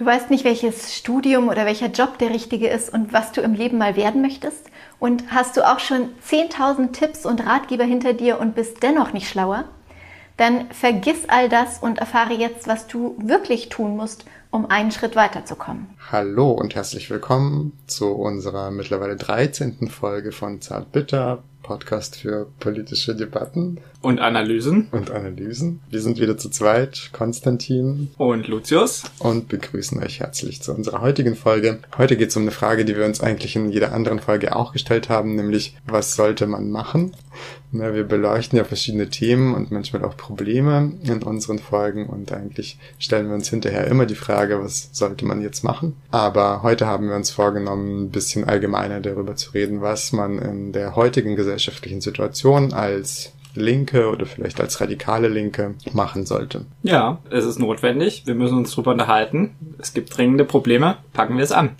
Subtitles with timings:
[0.00, 3.52] Du weißt nicht, welches Studium oder welcher Job der richtige ist und was du im
[3.52, 4.70] Leben mal werden möchtest?
[4.98, 9.28] Und hast du auch schon 10.000 Tipps und Ratgeber hinter dir und bist dennoch nicht
[9.28, 9.66] schlauer?
[10.38, 15.16] Dann vergiss all das und erfahre jetzt, was du wirklich tun musst, um einen Schritt
[15.16, 15.90] weiterzukommen.
[16.10, 19.88] Hallo und herzlich willkommen zu unserer mittlerweile 13.
[19.90, 23.78] Folge von Zartbitter, Podcast für politische Debatten.
[24.00, 24.88] Und Analysen.
[24.92, 25.80] Und Analysen.
[25.90, 28.10] Wir sind wieder zu zweit, Konstantin.
[28.16, 29.04] Und Lucius.
[29.18, 31.80] Und begrüßen euch herzlich zu unserer heutigen Folge.
[31.96, 34.72] Heute geht es um eine Frage, die wir uns eigentlich in jeder anderen Folge auch
[34.72, 37.14] gestellt haben, nämlich, was sollte man machen?
[37.72, 42.78] Na, wir beleuchten ja verschiedene Themen und manchmal auch Probleme in unseren Folgen und eigentlich
[42.98, 45.94] stellen wir uns hinterher immer die Frage, was sollte man jetzt machen?
[46.10, 50.72] Aber heute haben wir uns vorgenommen, ein bisschen allgemeiner darüber zu reden, was man in
[50.72, 56.66] der heutigen gesellschaftlichen Situation als Linke oder vielleicht als radikale Linke machen sollte.
[56.82, 58.22] Ja, es ist notwendig.
[58.26, 59.50] Wir müssen uns drüber unterhalten.
[59.78, 60.98] Es gibt dringende Probleme.
[61.12, 61.70] Packen wir es an.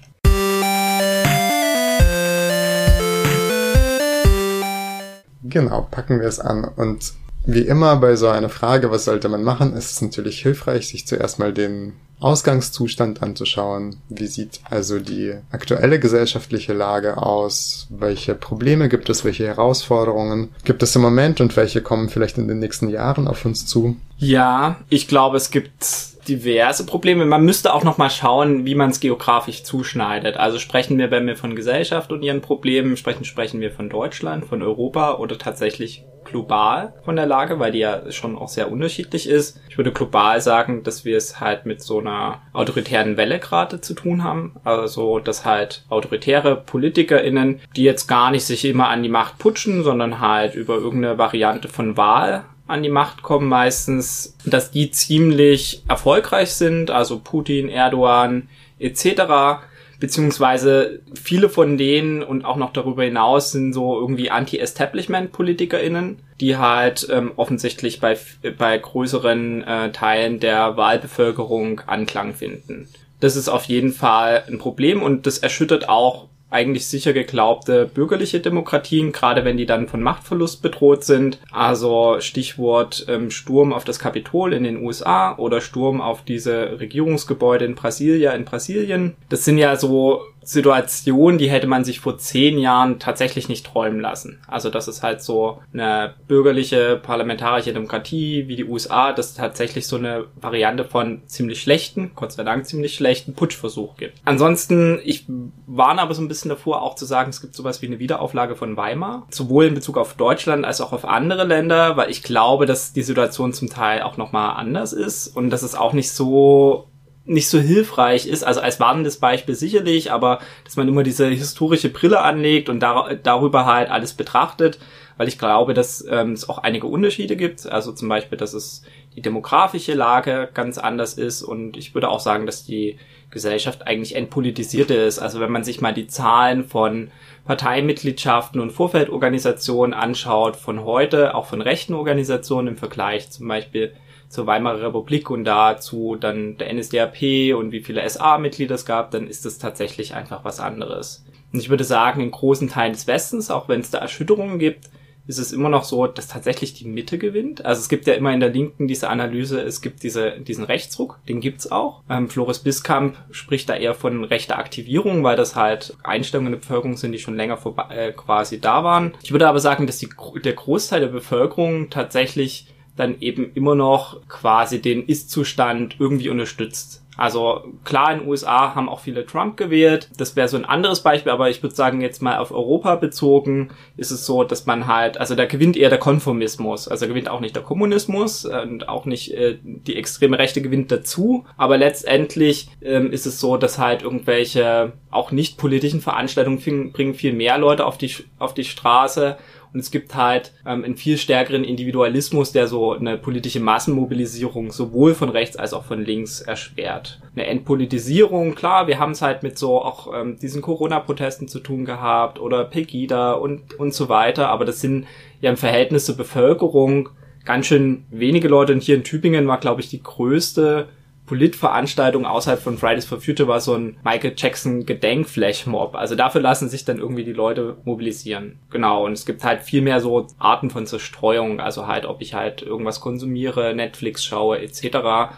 [5.50, 6.64] Genau, packen wir es an.
[6.64, 7.12] Und
[7.44, 11.06] wie immer bei so einer Frage, was sollte man machen, ist es natürlich hilfreich, sich
[11.06, 13.96] zuerst mal den Ausgangszustand anzuschauen.
[14.10, 17.86] Wie sieht also die aktuelle gesellschaftliche Lage aus?
[17.88, 19.24] Welche Probleme gibt es?
[19.24, 23.46] Welche Herausforderungen gibt es im Moment und welche kommen vielleicht in den nächsten Jahren auf
[23.46, 23.96] uns zu?
[24.18, 25.82] Ja, ich glaube, es gibt
[26.30, 27.26] diverse Probleme.
[27.26, 30.36] Man müsste auch noch mal schauen, wie man es geografisch zuschneidet.
[30.36, 34.46] Also sprechen wir, wenn wir von Gesellschaft und ihren Problemen sprechen, sprechen wir von Deutschland,
[34.46, 39.28] von Europa oder tatsächlich global von der Lage, weil die ja schon auch sehr unterschiedlich
[39.28, 39.60] ist.
[39.68, 43.94] Ich würde global sagen, dass wir es halt mit so einer autoritären Welle gerade zu
[43.94, 44.56] tun haben.
[44.62, 49.82] Also, dass halt autoritäre PolitikerInnen, die jetzt gar nicht sich immer an die Macht putschen,
[49.82, 55.82] sondern halt über irgendeine Variante von Wahl an die Macht kommen meistens, dass die ziemlich
[55.88, 59.62] erfolgreich sind, also Putin, Erdogan etc.
[59.98, 67.06] Beziehungsweise viele von denen und auch noch darüber hinaus sind so irgendwie Anti-Establishment-PolitikerInnen, die halt
[67.10, 68.16] ähm, offensichtlich bei,
[68.56, 72.88] bei größeren äh, Teilen der Wahlbevölkerung Anklang finden.
[73.20, 78.40] Das ist auf jeden Fall ein Problem und das erschüttert auch eigentlich sicher geglaubte bürgerliche
[78.40, 81.38] Demokratien, gerade wenn die dann von Machtverlust bedroht sind.
[81.52, 87.64] Also Stichwort ähm, Sturm auf das Kapitol in den USA oder Sturm auf diese Regierungsgebäude
[87.64, 89.14] in Brasilia in Brasilien.
[89.28, 94.00] Das sind ja so Situation, die hätte man sich vor zehn Jahren tatsächlich nicht träumen
[94.00, 94.40] lassen.
[94.46, 99.96] Also das ist halt so eine bürgerliche parlamentarische Demokratie wie die USA, das tatsächlich so
[99.96, 104.18] eine Variante von ziemlich schlechten, Gott sei Dank ziemlich schlechten Putschversuch gibt.
[104.24, 105.26] Ansonsten, ich
[105.66, 108.56] warne aber so ein bisschen davor, auch zu sagen, es gibt sowas wie eine Wiederauflage
[108.56, 112.66] von Weimar, sowohl in Bezug auf Deutschland als auch auf andere Länder, weil ich glaube,
[112.66, 116.89] dass die Situation zum Teil auch nochmal anders ist und dass es auch nicht so
[117.30, 121.88] nicht so hilfreich ist, also als warnendes Beispiel sicherlich, aber dass man immer diese historische
[121.88, 124.80] Brille anlegt und dar darüber halt alles betrachtet,
[125.16, 128.82] weil ich glaube, dass ähm, es auch einige Unterschiede gibt, also zum Beispiel, dass es
[129.14, 132.98] die demografische Lage ganz anders ist und ich würde auch sagen, dass die
[133.30, 135.20] Gesellschaft eigentlich entpolitisierte ist.
[135.20, 137.12] Also wenn man sich mal die Zahlen von
[137.44, 143.92] Parteimitgliedschaften und Vorfeldorganisationen anschaut von heute, auch von rechten Organisationen im Vergleich zum Beispiel
[144.30, 149.26] zur Weimarer Republik und dazu dann der NSDAP und wie viele SA-Mitglieder es gab, dann
[149.26, 151.24] ist das tatsächlich einfach was anderes.
[151.52, 154.88] Und ich würde sagen, in großen Teilen des Westens, auch wenn es da Erschütterungen gibt,
[155.26, 157.64] ist es immer noch so, dass tatsächlich die Mitte gewinnt.
[157.64, 161.18] Also es gibt ja immer in der Linken diese Analyse, es gibt diese, diesen Rechtsruck,
[161.28, 162.02] den gibt's auch.
[162.08, 166.96] Ähm, Floris Biskamp spricht da eher von rechter Aktivierung, weil das halt Einstellungen der Bevölkerung
[166.96, 169.14] sind, die schon länger vorbei, äh, quasi da waren.
[169.22, 170.08] Ich würde aber sagen, dass die,
[170.44, 177.02] der Großteil der Bevölkerung tatsächlich dann eben immer noch quasi den Ist-Zustand irgendwie unterstützt.
[177.20, 180.08] Also klar, in den USA haben auch viele Trump gewählt.
[180.16, 183.68] Das wäre so ein anderes Beispiel, aber ich würde sagen, jetzt mal auf Europa bezogen,
[183.98, 186.88] ist es so, dass man halt, also da gewinnt eher der Konformismus.
[186.88, 191.44] Also gewinnt auch nicht der Kommunismus und auch nicht äh, die extreme Rechte gewinnt dazu.
[191.58, 197.34] Aber letztendlich ähm, ist es so, dass halt irgendwelche auch nicht politischen Veranstaltungen bringen viel
[197.34, 199.36] mehr Leute auf die, auf die Straße
[199.72, 205.14] und es gibt halt ähm, einen viel stärkeren Individualismus, der so eine politische Massenmobilisierung sowohl
[205.14, 207.20] von rechts als auch von links erschwert.
[207.34, 211.84] Eine Entpolitisierung, klar, wir haben es halt mit so auch ähm, diesen Corona-Protesten zu tun
[211.84, 215.06] gehabt oder Pegida und, und so weiter, aber das sind
[215.40, 217.10] ja im Verhältnis zur Bevölkerung
[217.44, 218.72] ganz schön wenige Leute.
[218.72, 220.88] Und hier in Tübingen war, glaube ich, die größte
[221.30, 225.94] Politveranstaltung außerhalb von Fridays for Future war so ein Michael Jackson Gedenkflashmob.
[225.94, 228.58] Also dafür lassen sich dann irgendwie die Leute mobilisieren.
[228.70, 229.06] Genau.
[229.06, 231.60] Und es gibt halt viel mehr so Arten von Zerstreuung.
[231.60, 235.30] Also halt, ob ich halt irgendwas konsumiere, Netflix schaue, etc.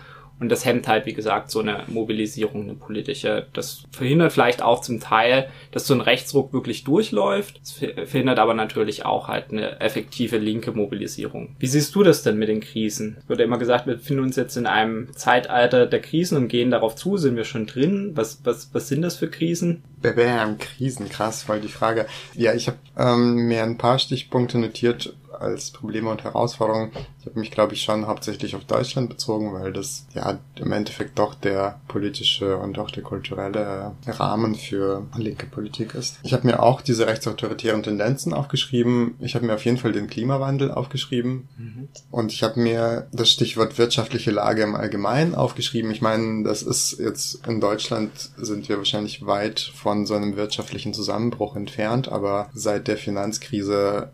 [0.43, 3.47] Und das hemmt halt, wie gesagt, so eine Mobilisierung, eine politische.
[3.53, 7.61] Das verhindert vielleicht auch zum Teil, dass so ein Rechtsruck wirklich durchläuft.
[7.61, 7.71] Das
[8.09, 11.55] verhindert aber natürlich auch halt eine effektive linke Mobilisierung.
[11.61, 13.19] Wie siehst du das denn mit den Krisen?
[13.21, 16.73] Es wird immer gesagt, wir befinden uns jetzt in einem Zeitalter der Krisen und gehen
[16.73, 17.17] darauf zu.
[17.19, 18.11] Sind wir schon drin?
[18.17, 19.85] Was, was, was sind das für Krisen?
[20.01, 22.07] Bam, Krisen, krass, weil die Frage.
[22.35, 26.93] Ja, ich habe ähm, mir ein paar Stichpunkte notiert, als Probleme und Herausforderungen.
[27.21, 31.19] Ich habe mich, glaube ich, schon hauptsächlich auf Deutschland bezogen, weil das ja im Endeffekt
[31.19, 36.19] doch der politische und auch der kulturelle Rahmen für linke Politik ist.
[36.23, 39.15] Ich habe mir auch diese rechtsautoritären Tendenzen aufgeschrieben.
[39.21, 41.49] Ich habe mir auf jeden Fall den Klimawandel aufgeschrieben.
[41.59, 41.89] Mhm.
[42.11, 45.91] Und ich habe mir das Stichwort wirtschaftliche Lage im Allgemeinen aufgeschrieben.
[45.91, 50.95] Ich meine, das ist jetzt in Deutschland sind wir wahrscheinlich weit von so einem wirtschaftlichen
[50.95, 54.13] Zusammenbruch entfernt, aber seit der Finanzkrise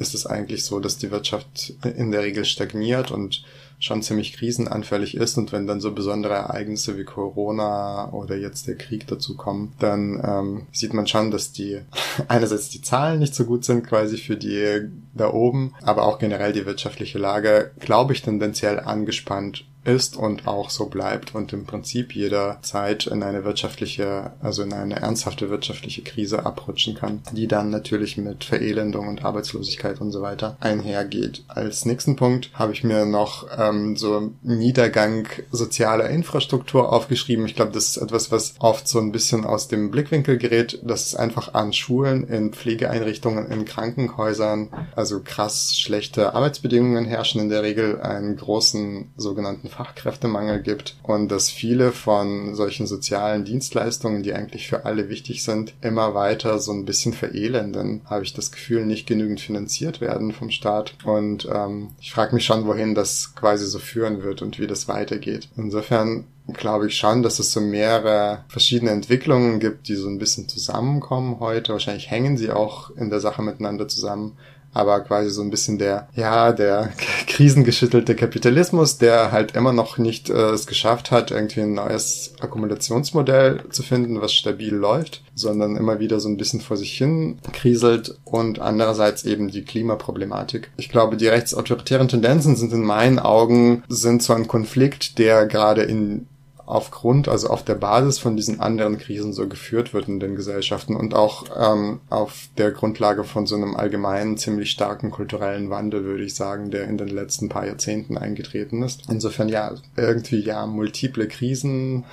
[0.00, 3.44] ist es eigentlich so, dass die Wirtschaft in der Regel stagniert und
[3.78, 5.36] schon ziemlich krisenanfällig ist.
[5.38, 10.20] Und wenn dann so besondere Ereignisse wie Corona oder jetzt der Krieg dazu kommen, dann
[10.24, 11.80] ähm, sieht man schon, dass die
[12.28, 16.52] einerseits die Zahlen nicht so gut sind quasi für die da oben, aber auch generell
[16.52, 22.14] die wirtschaftliche Lage, glaube ich, tendenziell angespannt ist und auch so bleibt und im Prinzip
[22.14, 28.18] jederzeit in eine wirtschaftliche, also in eine ernsthafte wirtschaftliche Krise abrutschen kann, die dann natürlich
[28.18, 31.44] mit Verelendung und Arbeitslosigkeit und so weiter einhergeht.
[31.48, 37.46] Als nächsten Punkt habe ich mir noch ähm, so Niedergang sozialer Infrastruktur aufgeschrieben.
[37.46, 41.06] Ich glaube, das ist etwas, was oft so ein bisschen aus dem Blickwinkel gerät, dass
[41.06, 47.62] es einfach an Schulen, in Pflegeeinrichtungen, in Krankenhäusern, also krass schlechte Arbeitsbedingungen herrschen in der
[47.62, 54.68] Regel, einen großen sogenannten Fachkräftemangel gibt und dass viele von solchen sozialen Dienstleistungen, die eigentlich
[54.68, 59.06] für alle wichtig sind, immer weiter so ein bisschen verelenden, habe ich das Gefühl, nicht
[59.06, 60.94] genügend finanziert werden vom Staat.
[61.04, 64.88] Und ähm, ich frage mich schon, wohin das quasi so führen wird und wie das
[64.88, 65.48] weitergeht.
[65.56, 70.48] Insofern glaube ich schon, dass es so mehrere verschiedene Entwicklungen gibt, die so ein bisschen
[70.48, 71.72] zusammenkommen heute.
[71.72, 74.36] Wahrscheinlich hängen sie auch in der Sache miteinander zusammen
[74.72, 76.92] aber quasi so ein bisschen der, ja, der
[77.26, 83.64] krisengeschüttelte Kapitalismus, der halt immer noch nicht äh, es geschafft hat, irgendwie ein neues Akkumulationsmodell
[83.70, 88.18] zu finden, was stabil läuft, sondern immer wieder so ein bisschen vor sich hin kriselt
[88.24, 90.70] und andererseits eben die Klimaproblematik.
[90.76, 95.82] Ich glaube, die rechtsautoritären Tendenzen sind in meinen Augen sind so ein Konflikt, der gerade
[95.82, 96.26] in
[96.70, 100.96] aufgrund, also auf der Basis von diesen anderen Krisen so geführt wird in den Gesellschaften
[100.96, 106.24] und auch ähm, auf der Grundlage von so einem allgemeinen, ziemlich starken kulturellen Wandel, würde
[106.24, 109.02] ich sagen, der in den letzten paar Jahrzehnten eingetreten ist.
[109.10, 112.04] Insofern ja, irgendwie ja, multiple Krisen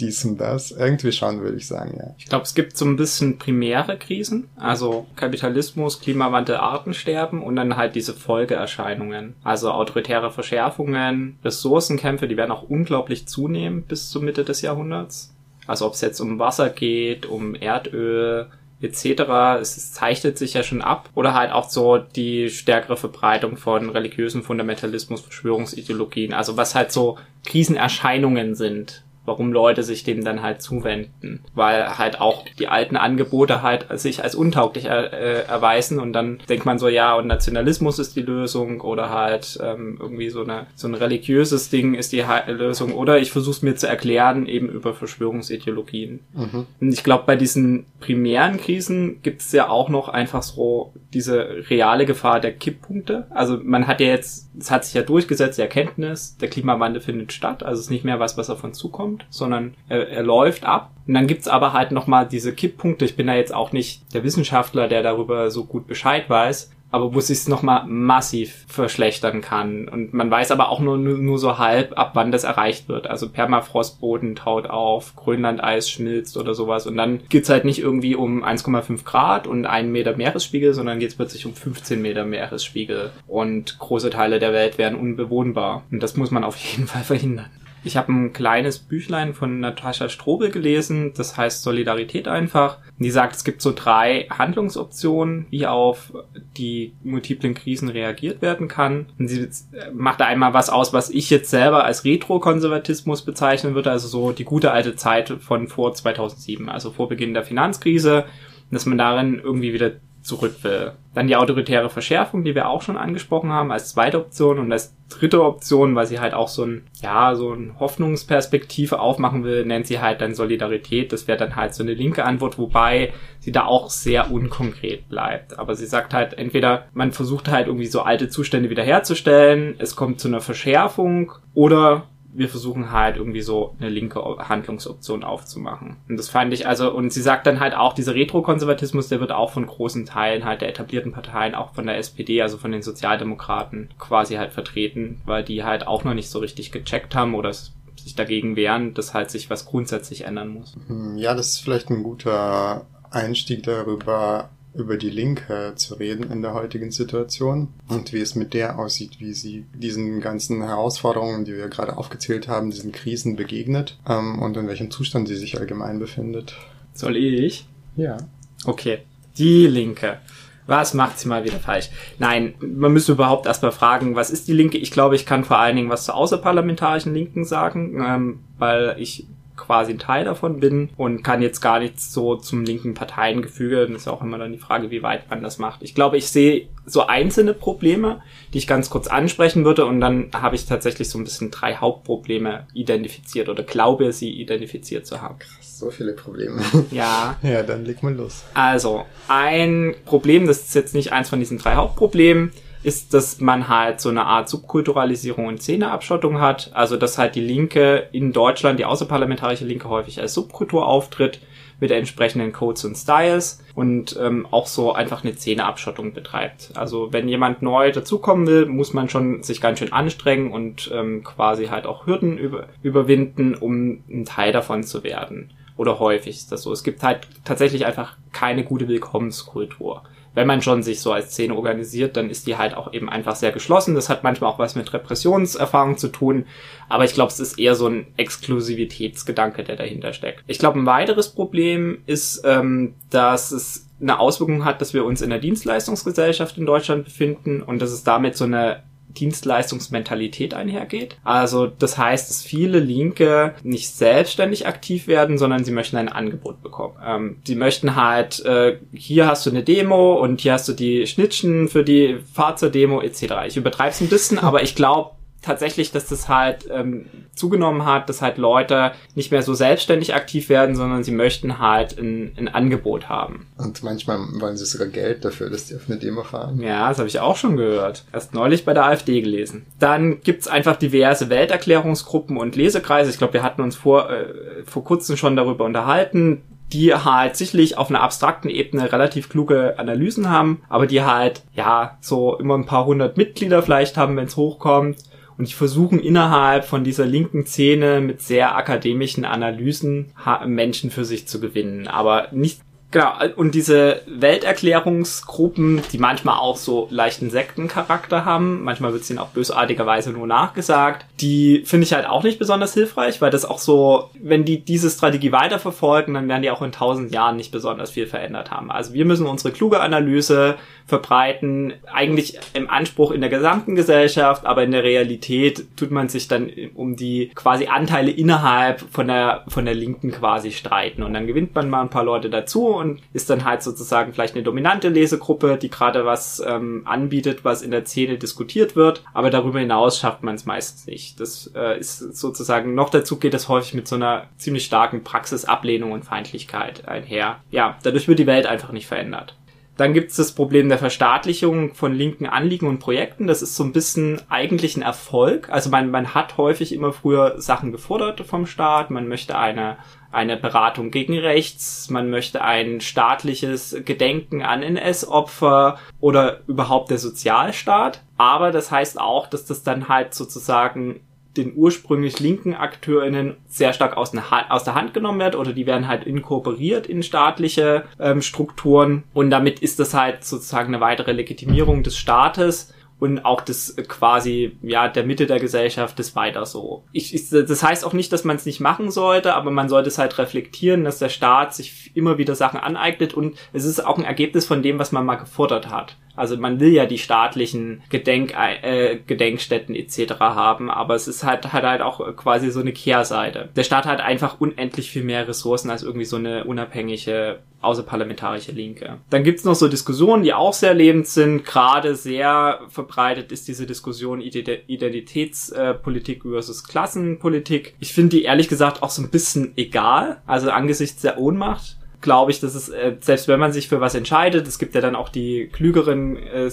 [0.00, 0.70] dies und das.
[0.70, 2.14] Irgendwie schon, würde ich sagen, ja.
[2.18, 7.76] Ich glaube, es gibt so ein bisschen primäre Krisen, also Kapitalismus, Klimawandel, Artensterben und dann
[7.76, 9.34] halt diese Folgeerscheinungen.
[9.44, 15.34] Also autoritäre Verschärfungen, Ressourcenkämpfe, die werden auch unglaublich zunehmen bis zur Mitte des Jahrhunderts.
[15.66, 18.48] Also ob es jetzt um Wasser geht, um Erdöl,
[18.82, 19.60] etc.
[19.60, 21.08] Es zeichnet sich ja schon ab.
[21.14, 26.34] Oder halt auch so die stärkere Verbreitung von religiösen Fundamentalismus, Verschwörungsideologien.
[26.34, 27.16] Also was halt so
[27.46, 31.42] Krisenerscheinungen sind warum Leute sich dem dann halt zuwenden.
[31.54, 36.38] Weil halt auch die alten Angebote halt sich als untauglich er, äh, erweisen und dann
[36.48, 40.66] denkt man so, ja, und Nationalismus ist die Lösung oder halt ähm, irgendwie so eine
[40.74, 44.68] so ein religiöses Ding ist die Lösung oder ich versuche es mir zu erklären eben
[44.68, 46.20] über Verschwörungsideologien.
[46.34, 46.66] Mhm.
[46.80, 51.70] Und ich glaube, bei diesen primären Krisen gibt es ja auch noch einfach so diese
[51.70, 53.26] reale Gefahr der Kipppunkte.
[53.30, 57.32] Also man hat ja jetzt, es hat sich ja durchgesetzt, die Erkenntnis, der Klimawandel findet
[57.32, 60.22] statt, also es ist nicht mehr was, was auf uns zukommt kommt, sondern er, er
[60.22, 60.90] läuft ab.
[61.06, 63.04] Und dann gibt's aber halt nochmal diese Kipppunkte.
[63.04, 67.12] Ich bin da jetzt auch nicht der Wissenschaftler, der darüber so gut Bescheid weiß, aber
[67.12, 69.88] wo es sich nochmal massiv verschlechtern kann.
[69.88, 73.06] Und man weiß aber auch nur, nur, nur so halb, ab wann das erreicht wird.
[73.06, 76.86] Also Permafrostboden taut auf, Grönlandeis schmilzt oder sowas.
[76.86, 81.16] Und dann geht's halt nicht irgendwie um 1,5 Grad und einen Meter Meeresspiegel, sondern geht's
[81.16, 83.10] plötzlich um 15 Meter Meeresspiegel.
[83.26, 85.82] Und große Teile der Welt werden unbewohnbar.
[85.90, 87.50] Und das muss man auf jeden Fall verhindern.
[87.84, 92.78] Ich habe ein kleines Büchlein von Natascha Strobel gelesen, das heißt Solidarität einfach.
[92.98, 96.14] Die sagt, es gibt so drei Handlungsoptionen, wie auf
[96.56, 99.06] die multiplen Krisen reagiert werden kann.
[99.18, 99.46] Und sie
[99.92, 104.32] macht da einmal was aus, was ich jetzt selber als Retrokonservatismus bezeichnen würde, also so
[104.32, 108.24] die gute alte Zeit von vor 2007, also vor Beginn der Finanzkrise,
[108.70, 109.92] dass man darin irgendwie wieder
[110.24, 110.92] zurück will.
[111.12, 114.96] Dann die autoritäre Verschärfung, die wir auch schon angesprochen haben, als zweite Option und als
[115.10, 119.86] dritte Option, weil sie halt auch so ein, ja, so ein Hoffnungsperspektive aufmachen will, nennt
[119.86, 121.12] sie halt dann Solidarität.
[121.12, 125.58] Das wäre dann halt so eine linke Antwort, wobei sie da auch sehr unkonkret bleibt.
[125.58, 130.20] Aber sie sagt halt entweder, man versucht halt irgendwie so alte Zustände wiederherzustellen, es kommt
[130.20, 135.96] zu einer Verschärfung oder wir versuchen halt irgendwie so eine linke Handlungsoption aufzumachen.
[136.08, 139.32] Und das fand ich also, und sie sagt dann halt auch, dieser Retrokonservatismus, der wird
[139.32, 142.82] auch von großen Teilen halt der etablierten Parteien, auch von der SPD, also von den
[142.82, 147.52] Sozialdemokraten quasi halt vertreten, weil die halt auch noch nicht so richtig gecheckt haben oder
[147.52, 150.76] sich dagegen wehren, dass halt sich was grundsätzlich ändern muss.
[150.88, 156.42] Hm, ja, das ist vielleicht ein guter Einstieg darüber, über die Linke zu reden in
[156.42, 161.54] der heutigen Situation und wie es mit der aussieht, wie sie diesen ganzen Herausforderungen, die
[161.54, 165.98] wir gerade aufgezählt haben, diesen Krisen begegnet ähm, und in welchem Zustand sie sich allgemein
[165.98, 166.56] befindet.
[166.92, 167.66] Soll ich?
[167.96, 168.16] Ja.
[168.64, 168.98] Okay.
[169.38, 170.18] Die Linke.
[170.66, 171.90] Was macht sie mal wieder falsch?
[172.18, 174.78] Nein, man müsste überhaupt erstmal fragen, was ist die Linke?
[174.78, 179.26] Ich glaube, ich kann vor allen Dingen was zur außerparlamentarischen Linken sagen, ähm, weil ich
[179.64, 183.86] quasi ein Teil davon bin und kann jetzt gar nichts so zum linken Parteiengefüge.
[183.86, 185.82] Das ist auch immer dann die Frage, wie weit man das macht.
[185.82, 190.30] Ich glaube, ich sehe so einzelne Probleme, die ich ganz kurz ansprechen würde und dann
[190.34, 195.38] habe ich tatsächlich so ein bisschen drei Hauptprobleme identifiziert oder glaube sie identifiziert zu haben.
[195.38, 196.62] Krass, so viele Probleme.
[196.90, 197.36] Ja.
[197.42, 198.44] ja, dann leg mal los.
[198.52, 202.52] Also, ein Problem, das ist jetzt nicht eins von diesen drei Hauptproblemen,
[202.84, 206.70] ist, dass man halt so eine Art Subkulturalisierung und Szeneabschottung hat.
[206.74, 211.40] Also, dass halt die Linke in Deutschland, die außerparlamentarische Linke häufig als Subkultur auftritt
[211.80, 216.70] mit entsprechenden Codes und Styles und ähm, auch so einfach eine Szeneabschottung betreibt.
[216.74, 221.24] Also wenn jemand neu dazukommen will, muss man schon sich ganz schön anstrengen und ähm,
[221.24, 225.52] quasi halt auch Hürden über, überwinden, um ein Teil davon zu werden.
[225.76, 226.72] Oder häufig ist das so.
[226.72, 230.02] Es gibt halt tatsächlich einfach keine gute Willkommenskultur
[230.34, 233.36] wenn man schon sich so als Szene organisiert, dann ist die halt auch eben einfach
[233.36, 233.94] sehr geschlossen.
[233.94, 236.46] Das hat manchmal auch was mit Repressionserfahrung zu tun,
[236.88, 240.44] aber ich glaube, es ist eher so ein Exklusivitätsgedanke, der dahinter steckt.
[240.46, 245.22] Ich glaube, ein weiteres Problem ist, ähm, dass es eine Auswirkung hat, dass wir uns
[245.22, 248.82] in der Dienstleistungsgesellschaft in Deutschland befinden und dass es damit so eine
[249.14, 251.16] Dienstleistungsmentalität einhergeht.
[251.24, 256.62] Also das heißt, dass viele Linke nicht selbstständig aktiv werden, sondern sie möchten ein Angebot
[256.62, 256.94] bekommen.
[257.04, 261.06] Ähm, sie möchten halt, äh, hier hast du eine Demo und hier hast du die
[261.06, 263.46] Schnittchen für die Fahrzeuhdemo etc.
[263.46, 265.10] Ich übertreibe es ein bisschen, aber ich glaube,
[265.44, 270.48] tatsächlich, dass das halt ähm, zugenommen hat, dass halt Leute nicht mehr so selbstständig aktiv
[270.48, 273.46] werden, sondern sie möchten halt ein, ein Angebot haben.
[273.58, 276.60] Und manchmal wollen sie sogar Geld dafür, dass die auf eine Demo fahren.
[276.60, 278.04] Ja, das habe ich auch schon gehört.
[278.12, 279.66] Erst neulich bei der AfD gelesen.
[279.78, 283.10] Dann gibt's einfach diverse Welterklärungsgruppen und Lesekreise.
[283.10, 287.78] Ich glaube, wir hatten uns vor, äh, vor kurzem schon darüber unterhalten die halt sicherlich
[287.78, 292.66] auf einer abstrakten Ebene relativ kluge Analysen haben, aber die halt, ja, so immer ein
[292.66, 294.96] paar hundert Mitglieder vielleicht haben, wenn es hochkommt
[295.38, 300.12] und die versuchen innerhalb von dieser linken Szene mit sehr akademischen Analysen
[300.46, 301.88] Menschen für sich zu gewinnen.
[301.88, 302.60] Aber nicht
[302.94, 309.18] Genau, und diese Welterklärungsgruppen, die manchmal auch so leichten Sektencharakter haben, manchmal wird es ihnen
[309.18, 313.58] auch bösartigerweise nur nachgesagt, die finde ich halt auch nicht besonders hilfreich, weil das auch
[313.58, 317.90] so, wenn die diese Strategie weiterverfolgen, dann werden die auch in tausend Jahren nicht besonders
[317.90, 318.70] viel verändert haben.
[318.70, 320.54] Also wir müssen unsere kluge Analyse
[320.86, 326.28] verbreiten, eigentlich im Anspruch in der gesamten Gesellschaft, aber in der Realität tut man sich
[326.28, 331.26] dann um die quasi Anteile innerhalb von der, von der Linken quasi streiten und dann
[331.26, 334.90] gewinnt man mal ein paar Leute dazu und ist dann halt sozusagen vielleicht eine dominante
[334.90, 339.98] Lesegruppe, die gerade was ähm, anbietet, was in der Szene diskutiert wird, aber darüber hinaus
[339.98, 341.18] schafft man es meistens nicht.
[341.18, 345.92] Das äh, ist sozusagen, noch dazu geht es häufig mit so einer ziemlich starken Praxisablehnung
[345.92, 347.40] und Feindlichkeit einher.
[347.50, 349.34] Ja, dadurch wird die Welt einfach nicht verändert.
[349.76, 353.26] Dann gibt es das Problem der Verstaatlichung von linken Anliegen und Projekten.
[353.26, 355.48] Das ist so ein bisschen eigentlich ein Erfolg.
[355.50, 358.90] Also man, man hat häufig immer früher Sachen gefordert vom Staat.
[358.90, 359.78] Man möchte eine,
[360.12, 361.90] eine Beratung gegen rechts.
[361.90, 368.00] Man möchte ein staatliches Gedenken an NS-Opfer oder überhaupt der Sozialstaat.
[368.16, 371.00] Aber das heißt auch, dass das dann halt sozusagen
[371.36, 374.12] den ursprünglich linken AkteurInnen sehr stark aus,
[374.48, 379.04] aus, der Hand genommen wird oder die werden halt inkorporiert in staatliche ähm, Strukturen.
[379.12, 384.56] Und damit ist das halt sozusagen eine weitere Legitimierung des Staates und auch das quasi
[384.62, 386.84] ja der Mitte der Gesellschaft ist weiter so.
[386.92, 389.88] Ich, ich, das heißt auch nicht, dass man es nicht machen sollte, aber man sollte
[389.88, 393.98] es halt reflektieren, dass der Staat sich immer wieder Sachen aneignet und es ist auch
[393.98, 395.96] ein Ergebnis von dem, was man mal gefordert hat.
[396.16, 400.20] Also man will ja die staatlichen Gedenk äh, Gedenkstätten etc.
[400.20, 403.48] haben, aber es ist halt, hat halt auch quasi so eine Kehrseite.
[403.56, 408.98] Der Staat hat einfach unendlich viel mehr Ressourcen als irgendwie so eine unabhängige außerparlamentarische Linke.
[409.10, 411.44] Dann gibt's noch so Diskussionen, die auch sehr lebend sind.
[411.44, 417.74] Gerade sehr verbreitet ist diese Diskussion Identitätspolitik versus Klassenpolitik.
[417.80, 420.22] Ich finde die ehrlich gesagt auch so ein bisschen egal.
[420.26, 423.96] Also angesichts der Ohnmacht glaube ich, dass es, äh, selbst wenn man sich für was
[423.96, 426.50] entscheidet, es gibt ja dann auch die klügeren äh,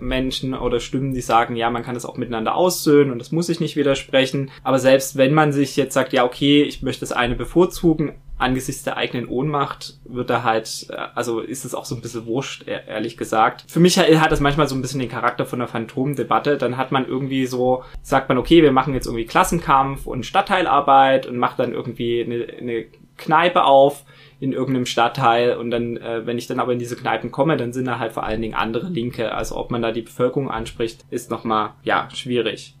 [0.00, 3.48] Menschen oder Stimmen, die sagen, ja, man kann das auch miteinander aussöhnen und das muss
[3.48, 4.50] ich nicht widersprechen.
[4.64, 8.82] Aber selbst wenn man sich jetzt sagt, ja, okay, ich möchte das eine bevorzugen, angesichts
[8.82, 12.66] der eigenen Ohnmacht wird da halt, äh, also ist es auch so ein bisschen wurscht,
[12.66, 13.64] e-, ehrlich gesagt.
[13.68, 16.56] Für mich hat das manchmal so ein bisschen den Charakter von einer Phantomdebatte.
[16.56, 21.26] Dann hat man irgendwie so, sagt man, okay, wir machen jetzt irgendwie Klassenkampf und Stadtteilarbeit
[21.26, 24.04] und macht dann irgendwie eine, eine Kneipe auf
[24.40, 27.72] in irgendeinem Stadtteil und dann, äh, wenn ich dann aber in diese Kneipen komme, dann
[27.72, 29.32] sind da halt vor allen Dingen andere Linke.
[29.32, 32.76] Also ob man da die Bevölkerung anspricht, ist nochmal, ja, schwierig.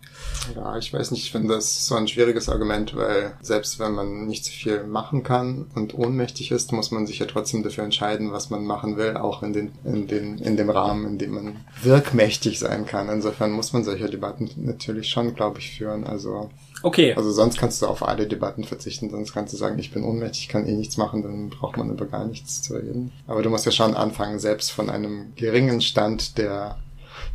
[0.54, 4.26] Ja, ich weiß nicht, ich finde das so ein schwieriges Argument, weil selbst wenn man
[4.26, 8.32] nicht so viel machen kann und ohnmächtig ist, muss man sich ja trotzdem dafür entscheiden,
[8.32, 11.56] was man machen will, auch in den, in den, in dem Rahmen, in dem man
[11.82, 13.08] wirkmächtig sein kann.
[13.08, 16.04] Insofern muss man solche Debatten natürlich schon, glaube ich, führen.
[16.04, 16.50] Also
[16.84, 17.14] Okay.
[17.14, 20.48] Also sonst kannst du auf alle Debatten verzichten, sonst kannst du sagen, ich bin ohnmächtig,
[20.48, 23.10] kann eh nichts machen, dann braucht man über gar nichts zu reden.
[23.26, 26.76] Aber du musst ja schon anfangen, selbst von einem geringen Stand der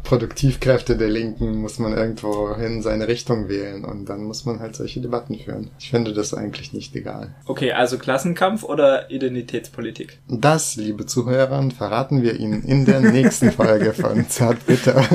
[0.03, 4.75] Produktivkräfte der Linken muss man irgendwo hin seine Richtung wählen und dann muss man halt
[4.75, 5.69] solche Debatten führen.
[5.79, 7.35] Ich finde das eigentlich nicht egal.
[7.45, 10.19] Okay, also Klassenkampf oder Identitätspolitik?
[10.27, 15.05] Das, liebe Zuhörer, verraten wir Ihnen in der nächsten Folge von Zartbitter.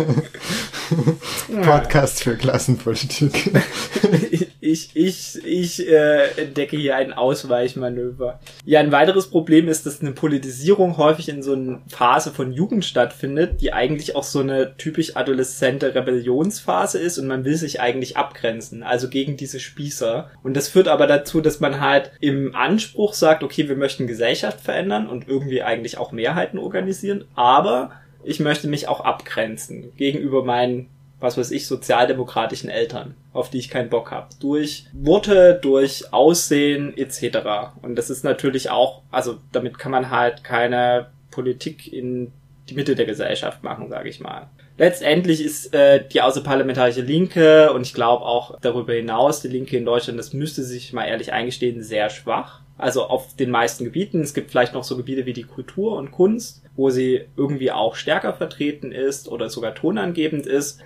[1.63, 3.51] Podcast für Klassenpolitik.
[4.61, 8.41] ich, ich, ich äh, entdecke hier ein Ausweichmanöver.
[8.65, 12.85] Ja, ein weiteres Problem ist, dass eine Politisierung häufig in so einer Phase von Jugend
[12.85, 18.17] stattfindet, die eigentlich auch so eine typisch adoleszente Rebellionsphase ist und man will sich eigentlich
[18.17, 20.31] abgrenzen, also gegen diese Spießer.
[20.43, 24.61] Und das führt aber dazu, dass man halt im Anspruch sagt, okay, wir möchten Gesellschaft
[24.61, 30.89] verändern und irgendwie eigentlich auch Mehrheiten organisieren, aber ich möchte mich auch abgrenzen gegenüber meinen
[31.25, 34.29] was weiß ich, sozialdemokratischen Eltern, auf die ich keinen Bock habe.
[34.41, 37.39] Durch Worte, durch Aussehen etc.
[37.83, 42.31] Und das ist natürlich auch, also damit kann man halt keine Politik in
[42.69, 44.49] die Mitte der Gesellschaft machen, sage ich mal.
[44.77, 49.85] Letztendlich ist äh, die außerparlamentarische Linke und ich glaube auch darüber hinaus die Linke in
[49.85, 52.61] Deutschland, das müsste sich mal ehrlich eingestehen, sehr schwach.
[52.77, 54.21] Also auf den meisten Gebieten.
[54.23, 57.95] Es gibt vielleicht noch so Gebiete wie die Kultur und Kunst, wo sie irgendwie auch
[57.95, 60.81] stärker vertreten ist oder sogar tonangebend ist.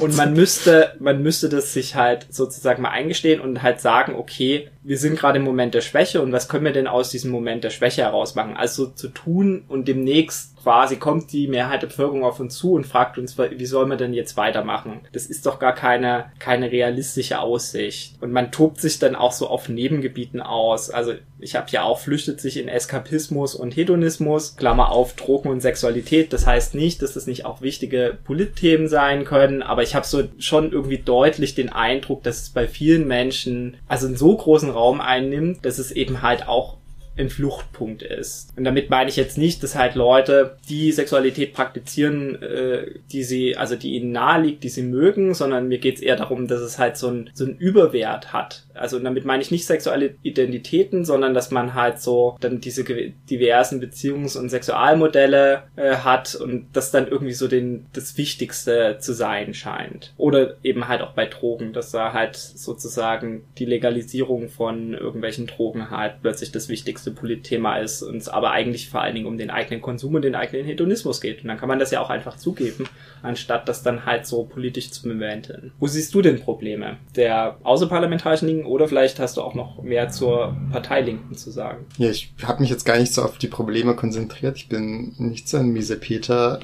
[0.00, 4.68] Und man müsste, man müsste das sich halt sozusagen mal eingestehen und halt sagen, okay,
[4.82, 7.64] wir sind gerade im Moment der Schwäche und was können wir denn aus diesem Moment
[7.64, 8.56] der Schwäche heraus machen?
[8.56, 12.88] Also zu tun und demnächst quasi kommt die Mehrheit der Bevölkerung auf uns zu und
[12.88, 15.02] fragt uns, wie sollen wir denn jetzt weitermachen?
[15.12, 18.20] Das ist doch gar keine, keine realistische Aussicht.
[18.20, 20.90] Und man tobt sich dann auch so auf Nebengebieten aus.
[20.90, 25.60] Also ich habe ja auch flüchtet sich in Eskapismus und Hedonismus, Klammer auf Drogen und
[25.60, 26.32] Sexualität.
[26.32, 30.24] Das heißt nicht, dass das nicht auch wichtige Politthemen sein können, aber ich habe so
[30.38, 35.00] schon irgendwie deutlich den Eindruck, dass es bei vielen Menschen also einen so großen Raum
[35.00, 36.76] einnimmt, dass es eben halt auch
[37.18, 38.56] ein Fluchtpunkt ist.
[38.56, 43.56] Und damit meine ich jetzt nicht, dass halt Leute, die Sexualität praktizieren, äh, die sie,
[43.56, 46.78] also die ihnen nahe liegt, die sie mögen, sondern mir geht's eher darum, dass es
[46.78, 48.64] halt so ein, so ein Überwert hat.
[48.74, 53.80] Also damit meine ich nicht sexuelle Identitäten, sondern dass man halt so dann diese diversen
[53.80, 59.54] Beziehungs- und Sexualmodelle äh, hat und das dann irgendwie so den, das Wichtigste zu sein
[59.54, 60.12] scheint.
[60.16, 65.90] Oder eben halt auch bei Drogen, dass da halt sozusagen die Legalisierung von irgendwelchen Drogen
[65.90, 69.38] halt plötzlich das Wichtigste wichtigste Politthema ist und es aber eigentlich vor allen Dingen um
[69.38, 71.42] den eigenen Konsum und den eigenen Hedonismus geht.
[71.42, 72.86] Und dann kann man das ja auch einfach zugeben,
[73.22, 75.72] anstatt das dann halt so politisch zu bewältigen.
[75.78, 76.98] Wo siehst du denn Probleme?
[77.14, 81.86] Der außerparlamentarischen Linken oder vielleicht hast du auch noch mehr zur Parteilinken zu sagen?
[81.98, 84.56] Ja, ich habe mich jetzt gar nicht so auf die Probleme konzentriert.
[84.56, 86.60] Ich bin nicht so ein miese Peter.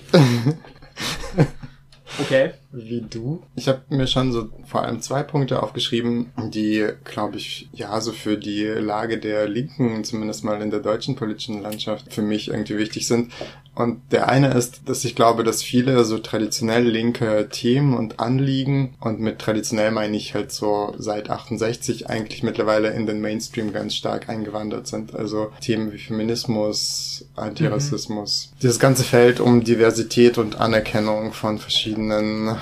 [2.20, 2.50] Okay.
[2.72, 3.42] Wie du.
[3.54, 8.12] Ich habe mir schon so vor allem zwei Punkte aufgeschrieben, die, glaube ich, ja, so
[8.12, 12.78] für die Lage der Linken, zumindest mal in der deutschen politischen Landschaft, für mich irgendwie
[12.78, 13.30] wichtig sind.
[13.74, 18.94] Und der eine ist, dass ich glaube, dass viele so traditionell linke Themen und Anliegen,
[19.00, 23.94] und mit traditionell meine ich halt so seit 68 eigentlich mittlerweile in den Mainstream ganz
[23.94, 25.14] stark eingewandert sind.
[25.14, 28.50] Also Themen wie Feminismus, Antirassismus.
[28.52, 28.58] Mhm.
[28.60, 32.56] Dieses ganze Feld um Diversität und Anerkennung von verschiedenen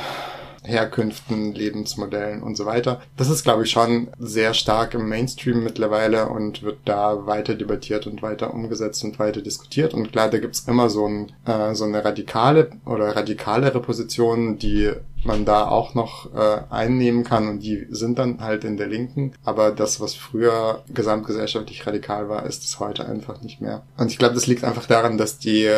[0.63, 3.01] Herkünften, Lebensmodellen und so weiter.
[3.17, 8.07] Das ist, glaube ich, schon sehr stark im Mainstream mittlerweile und wird da weiter debattiert
[8.07, 9.95] und weiter umgesetzt und weiter diskutiert.
[9.95, 14.93] Und klar, da gibt's immer so, ein, äh, so eine radikale oder radikalere Position, die
[15.25, 19.33] man da auch noch äh, einnehmen kann und die sind dann halt in der Linken.
[19.45, 23.83] Aber das, was früher gesamtgesellschaftlich radikal war, ist es heute einfach nicht mehr.
[23.97, 25.69] Und ich glaube, das liegt einfach daran, dass die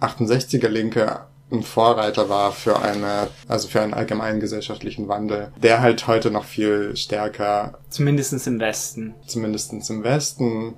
[0.00, 1.20] 68er Linke
[1.52, 6.44] ein Vorreiter war für eine, also für einen allgemeinen gesellschaftlichen Wandel, der halt heute noch
[6.44, 7.78] viel stärker.
[7.88, 9.14] Zumindestens im Westen.
[9.26, 10.74] Zumindestens im Westen.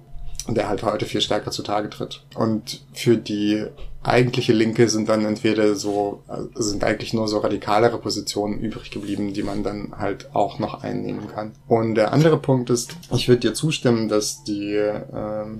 [0.48, 2.24] der halt heute viel stärker zutage tritt.
[2.35, 3.66] Und für die
[4.03, 6.23] eigentliche Linke sind dann entweder so,
[6.55, 11.29] sind eigentlich nur so radikalere Positionen übrig geblieben, die man dann halt auch noch einnehmen
[11.29, 11.53] kann.
[11.69, 15.03] Und der andere Punkt ist, ich würde dir zustimmen, dass die äh,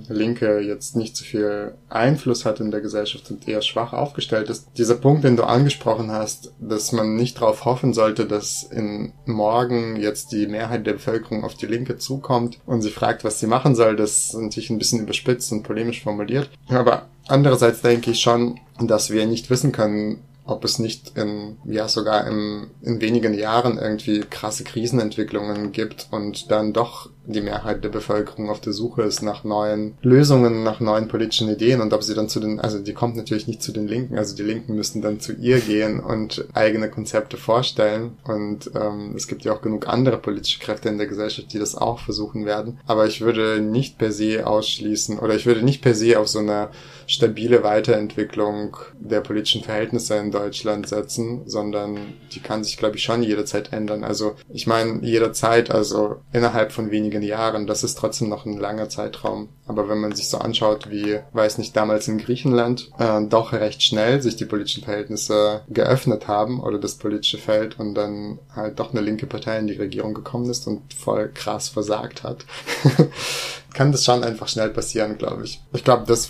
[0.09, 4.67] Linke jetzt nicht so viel Einfluss hat in der Gesellschaft und eher schwach aufgestellt ist.
[4.77, 9.95] Dieser Punkt, den du angesprochen hast, dass man nicht darauf hoffen sollte, dass in morgen
[9.95, 13.75] jetzt die Mehrheit der Bevölkerung auf die Linke zukommt und sie fragt, was sie machen
[13.75, 16.49] soll, das ist natürlich ein bisschen überspitzt und polemisch formuliert.
[16.69, 21.87] Aber Andererseits denke ich schon, dass wir nicht wissen können, ob es nicht in, ja
[21.87, 27.89] sogar in, in wenigen Jahren irgendwie krasse Krisenentwicklungen gibt und dann doch die Mehrheit der
[27.89, 32.15] Bevölkerung auf der Suche ist nach neuen Lösungen, nach neuen politischen Ideen und ob sie
[32.15, 35.01] dann zu den, also die kommt natürlich nicht zu den Linken, also die Linken müssten
[35.01, 39.87] dann zu ihr gehen und eigene Konzepte vorstellen und ähm, es gibt ja auch genug
[39.87, 43.97] andere politische Kräfte in der Gesellschaft, die das auch versuchen werden, aber ich würde nicht
[43.97, 46.69] per se ausschließen oder ich würde nicht per se auf so eine
[47.07, 51.97] stabile Weiterentwicklung der politischen Verhältnisse in Deutschland setzen, sondern
[52.33, 54.03] die kann sich, glaube ich, schon jederzeit ändern.
[54.03, 57.67] Also ich meine, jederzeit, also innerhalb von wenigen Jahren.
[57.67, 59.49] Das ist trotzdem noch ein langer Zeitraum.
[59.65, 63.81] Aber wenn man sich so anschaut, wie, weiß nicht, damals in Griechenland äh, doch recht
[63.81, 68.91] schnell sich die politischen Verhältnisse geöffnet haben oder das politische Feld und dann halt doch
[68.91, 72.45] eine linke Partei in die Regierung gekommen ist und voll krass versagt hat,
[73.73, 75.61] kann das schon einfach schnell passieren, glaube ich.
[75.73, 76.29] Ich glaube, das,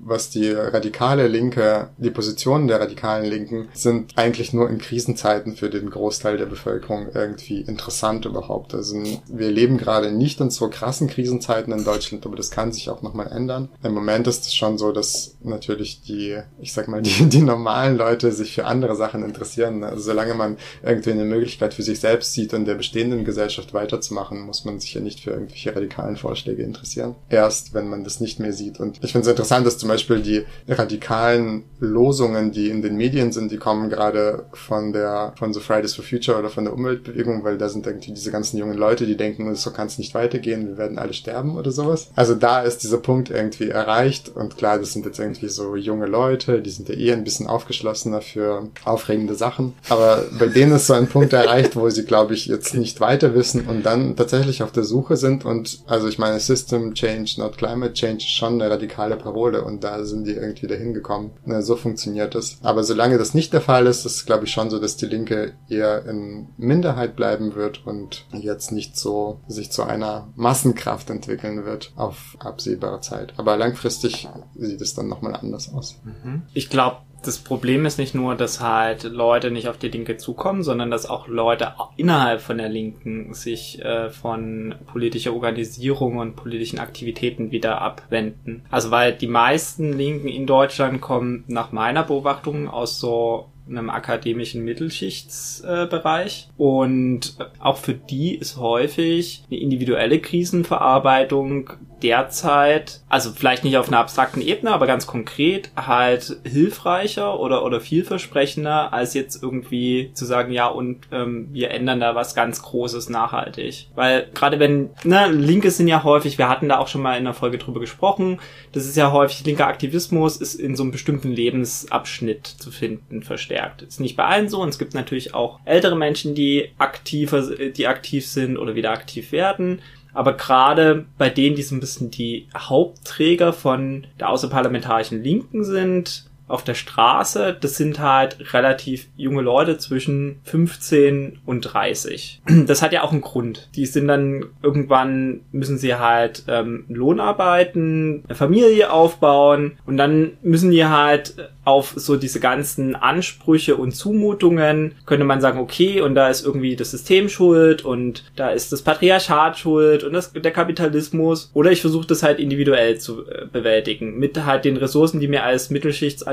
[0.00, 5.70] was die radikale Linke, die Positionen der radikalen Linken sind eigentlich nur in Krisenzeiten für
[5.70, 8.74] den Großteil der Bevölkerung irgendwie interessant überhaupt.
[8.74, 8.96] Also
[9.28, 13.02] wir leben gerade nicht in so krassen Krisenzeiten in Deutschland, aber das kann sich auch
[13.02, 13.68] nochmal ändern.
[13.82, 17.96] Im Moment ist es schon so, dass natürlich die, ich sag mal, die, die normalen
[17.96, 19.84] Leute sich für andere Sachen interessieren.
[19.84, 24.40] Also solange man irgendwie eine Möglichkeit für sich selbst sieht, in der bestehenden Gesellschaft weiterzumachen,
[24.40, 27.14] muss man sich ja nicht für irgendwelche radikalen Vorschläge Vorschläge interessieren.
[27.28, 28.80] Erst wenn man das nicht mehr sieht.
[28.80, 33.32] Und ich finde es interessant, dass zum Beispiel die radikalen Losungen, die in den Medien
[33.32, 37.44] sind, die kommen gerade von der, von so Fridays for Future oder von der Umweltbewegung,
[37.44, 40.68] weil da sind irgendwie diese ganzen jungen Leute, die denken, so kann es nicht weitergehen,
[40.68, 42.10] wir werden alle sterben oder sowas.
[42.16, 46.06] Also da ist dieser Punkt irgendwie erreicht und klar, das sind jetzt irgendwie so junge
[46.06, 49.74] Leute, die sind ja eh ein bisschen aufgeschlossener für aufregende Sachen.
[49.88, 53.34] Aber bei denen ist so ein Punkt erreicht, wo sie, glaube ich, jetzt nicht weiter
[53.34, 57.56] wissen und dann tatsächlich auf der Suche sind und also ich meine, System Change, not
[57.58, 61.30] Climate Change ist schon eine radikale Parole und da sind die irgendwie dahin gekommen.
[61.60, 62.58] So funktioniert das.
[62.62, 65.54] Aber solange das nicht der Fall ist, ist glaube ich schon so, dass die Linke
[65.68, 71.92] eher in Minderheit bleiben wird und jetzt nicht so sich zu einer Massenkraft entwickeln wird
[71.96, 73.34] auf absehbare Zeit.
[73.36, 76.00] Aber langfristig sieht es dann nochmal anders aus.
[76.04, 76.42] Mhm.
[76.54, 80.62] Ich glaube, das Problem ist nicht nur, dass halt Leute nicht auf die Linke zukommen,
[80.62, 86.36] sondern dass auch Leute auch innerhalb von der Linken sich äh, von politischer Organisierung und
[86.36, 88.64] politischen Aktivitäten wieder abwenden.
[88.70, 94.64] Also weil die meisten Linken in Deutschland kommen nach meiner Beobachtung aus so einem akademischen
[94.64, 96.48] Mittelschichtsbereich.
[96.48, 101.70] Äh, und auch für die ist häufig eine individuelle Krisenverarbeitung
[102.02, 107.80] derzeit, also vielleicht nicht auf einer abstrakten Ebene, aber ganz konkret halt hilfreicher oder, oder
[107.80, 113.08] vielversprechender, als jetzt irgendwie zu sagen, ja, und ähm, wir ändern da was ganz Großes
[113.08, 113.88] nachhaltig.
[113.94, 117.24] Weil gerade wenn, ne, Linke sind ja häufig, wir hatten da auch schon mal in
[117.24, 118.38] der Folge drüber gesprochen,
[118.72, 123.82] das ist ja häufig, linker Aktivismus ist in so einem bestimmten Lebensabschnitt zu finden, verstärkt.
[123.82, 127.86] Ist nicht bei allen so und es gibt natürlich auch ältere Menschen, die aktiver, die
[127.86, 129.80] aktiv sind oder wieder aktiv werden.
[130.18, 136.27] Aber gerade bei denen, die so ein bisschen die Hauptträger von der außerparlamentarischen Linken sind,
[136.48, 142.42] auf der Straße, das sind halt relativ junge Leute zwischen 15 und 30.
[142.68, 143.68] Das hat ja auch einen Grund.
[143.76, 150.32] Die sind dann irgendwann müssen sie halt ähm, Lohn arbeiten, eine Familie aufbauen und dann
[150.42, 151.34] müssen die halt
[151.68, 156.76] auf so diese ganzen Ansprüche und Zumutungen könnte man sagen, okay, und da ist irgendwie
[156.76, 161.50] das System schuld und da ist das Patriarchat schuld und das, der Kapitalismus.
[161.52, 165.44] Oder ich versuche das halt individuell zu äh, bewältigen mit halt den Ressourcen, die mir
[165.44, 165.68] als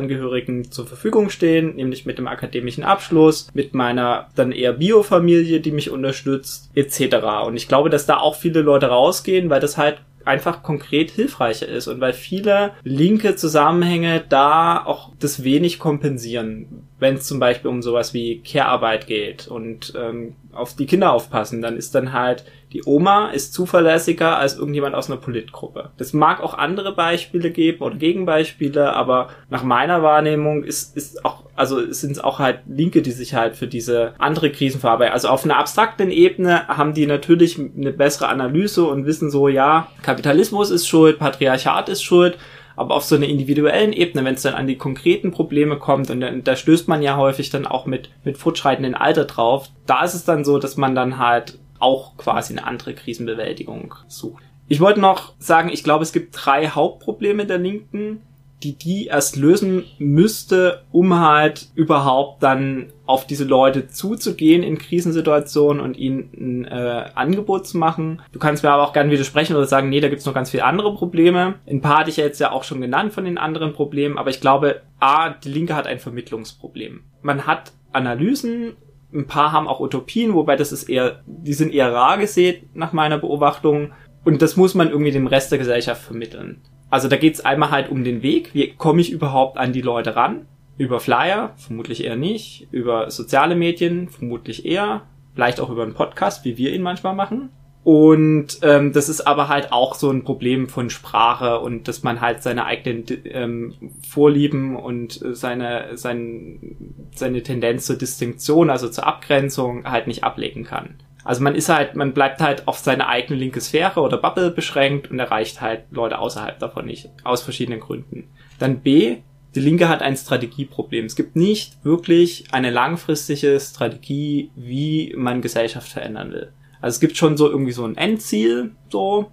[0.05, 5.71] Mittelschichtsangehörigen zur Verfügung stehen, nämlich mit dem akademischen Abschluss, mit meiner dann eher Biofamilie, die
[5.71, 7.17] mich unterstützt, etc.
[7.45, 11.67] Und ich glaube, dass da auch viele Leute rausgehen, weil das halt einfach konkret hilfreicher
[11.67, 17.69] ist und weil viele linke Zusammenhänge da auch das wenig kompensieren wenn es zum Beispiel
[17.69, 22.45] um sowas wie Care-Arbeit geht und ähm, auf die Kinder aufpassen, dann ist dann halt
[22.75, 25.91] die Oma ist zuverlässiger als irgendjemand aus einer Politgruppe.
[25.97, 31.43] Das mag auch andere Beispiele geben oder Gegenbeispiele, aber nach meiner Wahrnehmung ist, ist auch,
[31.55, 35.13] also sind es auch halt Linke, die sich halt für diese andere Krisen verarbeiten.
[35.13, 39.87] Also auf einer abstrakten Ebene haben die natürlich eine bessere Analyse und wissen so, ja,
[40.01, 42.37] Kapitalismus ist schuld, Patriarchat ist schuld,
[42.75, 46.21] aber auf so einer individuellen Ebene, wenn es dann an die konkreten Probleme kommt, und
[46.43, 50.25] da stößt man ja häufig dann auch mit, mit fortschreitendem Alter drauf, da ist es
[50.25, 54.43] dann so, dass man dann halt auch quasi eine andere Krisenbewältigung sucht.
[54.67, 58.21] Ich wollte noch sagen, ich glaube, es gibt drei Hauptprobleme der Linken,
[58.65, 65.83] die die erst lösen müsste, um halt überhaupt dann auf diese Leute zuzugehen in Krisensituationen
[65.83, 68.23] und ihnen ein äh, Angebot zu machen.
[68.31, 70.65] Du kannst mir aber auch gerne widersprechen oder sagen, nee, da gibt's noch ganz viele
[70.65, 71.55] andere Probleme.
[71.69, 74.31] Ein paar hatte ich ja jetzt ja auch schon genannt von den anderen Problemen, aber
[74.31, 77.03] ich glaube, A, die Linke hat ein Vermittlungsproblem.
[77.21, 78.73] Man hat Analysen,
[79.13, 82.93] ein paar haben auch Utopien, wobei das ist eher, die sind eher rar gesät nach
[82.93, 83.93] meiner Beobachtung.
[84.23, 86.63] Und das muss man irgendwie dem Rest der Gesellschaft vermitteln.
[86.95, 88.51] Also da geht's einmal halt um den Weg.
[88.53, 90.45] Wie komme ich überhaupt an die Leute ran?
[90.77, 91.51] Über Flyer?
[91.57, 92.69] Vermutlich eher nicht.
[92.71, 94.07] Über soziale Medien?
[94.07, 95.01] Vermutlich eher.
[95.33, 97.49] Vielleicht auch über einen Podcast, wie wir ihn manchmal machen.
[97.83, 102.21] Und ähm, das ist aber halt auch so ein Problem von Sprache und dass man
[102.21, 103.73] halt seine eigenen ähm,
[104.07, 106.77] Vorlieben und seine, sein,
[107.13, 110.95] seine Tendenz zur Distinktion, also zur Abgrenzung, halt nicht ablegen kann.
[111.25, 115.09] Also man ist halt, man bleibt halt auf seine eigene linke Sphäre oder Bubble beschränkt
[115.09, 118.29] und erreicht halt Leute außerhalb davon nicht, aus verschiedenen Gründen.
[118.59, 119.17] Dann B,
[119.55, 121.05] die Linke hat ein Strategieproblem.
[121.05, 126.53] Es gibt nicht wirklich eine langfristige Strategie, wie man Gesellschaft verändern will.
[126.79, 129.31] Also es gibt schon so irgendwie so ein Endziel, so.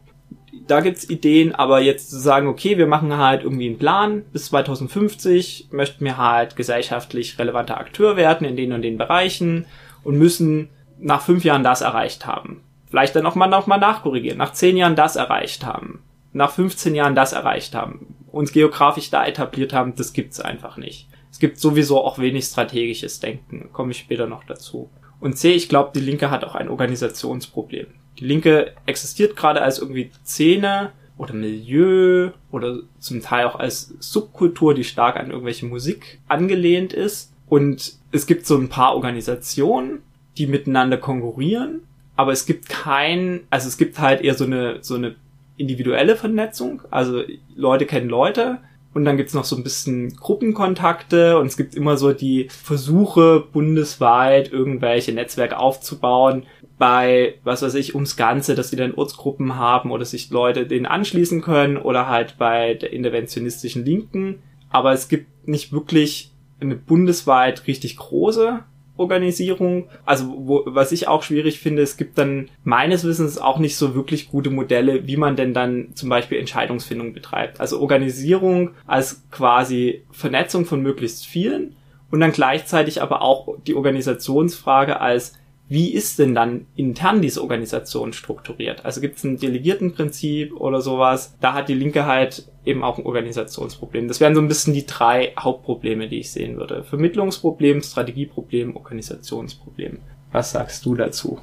[0.67, 4.47] Da gibt's Ideen, aber jetzt zu sagen, okay, wir machen halt irgendwie einen Plan, bis
[4.47, 9.67] 2050 möchten wir halt gesellschaftlich relevanter Akteur werden in den und den Bereichen
[10.05, 10.71] und müssen
[11.03, 12.63] nach fünf Jahren das erreicht haben.
[12.89, 17.15] Vielleicht dann nochmal noch mal nachkorrigieren, nach zehn Jahren das erreicht haben, nach 15 Jahren
[17.15, 21.09] das erreicht haben, uns geografisch da etabliert haben, das gibt's einfach nicht.
[21.31, 24.91] Es gibt sowieso auch wenig strategisches Denken, komme ich später noch dazu.
[25.21, 27.87] Und C, ich glaube, die Linke hat auch ein Organisationsproblem.
[28.19, 34.75] Die Linke existiert gerade als irgendwie Szene oder Milieu oder zum Teil auch als Subkultur,
[34.75, 37.33] die stark an irgendwelche Musik angelehnt ist.
[37.47, 40.03] Und es gibt so ein paar Organisationen,
[40.39, 41.83] die miteinander konkurrieren,
[42.17, 45.17] aber es gibt kein, also es gibt halt eher so eine, so eine
[45.57, 47.23] individuelle Vernetzung, also
[47.55, 48.59] Leute kennen Leute
[48.95, 53.45] und dann gibt's noch so ein bisschen Gruppenkontakte und es gibt immer so die Versuche,
[53.53, 56.45] bundesweit irgendwelche Netzwerke aufzubauen,
[56.79, 60.87] bei, was weiß ich, ums Ganze, dass die dann Ortsgruppen haben oder sich Leute denen
[60.87, 64.43] anschließen können oder halt bei der interventionistischen Linken.
[64.69, 68.65] Aber es gibt nicht wirklich eine bundesweit richtig große
[68.97, 69.89] Organisierung.
[70.05, 73.95] Also wo, was ich auch schwierig finde, es gibt dann meines Wissens auch nicht so
[73.95, 77.61] wirklich gute Modelle, wie man denn dann zum Beispiel Entscheidungsfindung betreibt.
[77.61, 81.77] Also Organisierung als quasi Vernetzung von möglichst vielen
[82.11, 85.35] und dann gleichzeitig aber auch die Organisationsfrage als
[85.69, 88.85] wie ist denn dann intern diese Organisation strukturiert?
[88.85, 91.35] Also gibt es ein Delegiertenprinzip oder sowas?
[91.41, 94.09] Da hat die Linke halt eben auch ein Organisationsproblem.
[94.09, 96.85] Das wären so ein bisschen die drei Hauptprobleme, die ich sehen würde.
[96.85, 99.99] Vermittlungsproblem, Strategieproblem, Organisationsproblem.
[100.31, 101.39] Was sagst du dazu?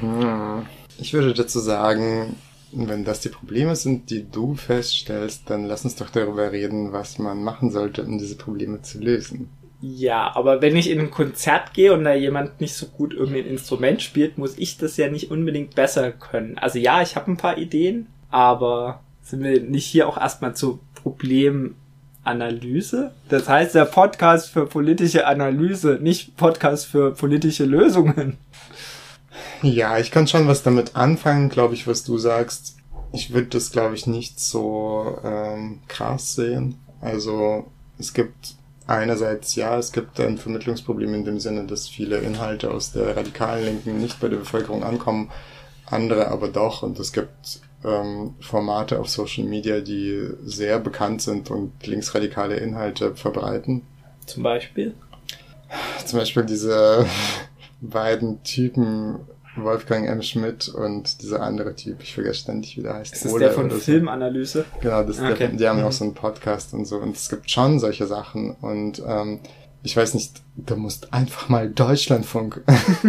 [0.00, 0.66] Hm.
[0.98, 2.36] Ich würde dazu sagen,
[2.72, 7.18] wenn das die Probleme sind, die du feststellst, dann lass uns doch darüber reden, was
[7.18, 9.48] man machen sollte, um diese Probleme zu lösen.
[9.80, 13.46] Ja, aber wenn ich in ein Konzert gehe und da jemand nicht so gut irgendein
[13.46, 16.56] Instrument spielt, muss ich das ja nicht unbedingt besser können.
[16.58, 20.78] Also ja, ich habe ein paar Ideen, aber sind wir nicht hier auch erstmal zur
[20.94, 23.12] Problemanalyse?
[23.28, 28.38] Das heißt der Podcast für politische Analyse, nicht Podcast für politische Lösungen.
[29.62, 32.76] Ja, ich kann schon was damit anfangen, glaube ich, was du sagst.
[33.12, 36.76] Ich würde das, glaube ich, nicht so ähm, krass sehen.
[37.00, 38.56] Also es gibt
[38.86, 43.64] Einerseits ja, es gibt ein Vermittlungsproblem in dem Sinne, dass viele Inhalte aus der radikalen
[43.64, 45.30] Linken nicht bei der Bevölkerung ankommen,
[45.86, 46.82] andere aber doch.
[46.82, 53.14] Und es gibt ähm, Formate auf Social Media, die sehr bekannt sind und linksradikale Inhalte
[53.14, 53.82] verbreiten.
[54.26, 54.94] Zum Beispiel?
[56.04, 57.06] Zum Beispiel diese
[57.80, 59.20] beiden Typen
[59.56, 60.22] Wolfgang M.
[60.22, 63.14] Schmidt und dieser andere Typ, ich vergesse ständig, wie der heißt.
[63.14, 64.64] Ist das Ole der von Filmanalyse?
[64.72, 64.80] So.
[64.80, 65.34] Genau, das okay.
[65.38, 65.94] der, die haben ja auch mhm.
[65.94, 69.40] so einen Podcast und so und es gibt schon solche Sachen und ähm,
[69.84, 72.62] ich weiß nicht, du musst einfach mal Deutschlandfunk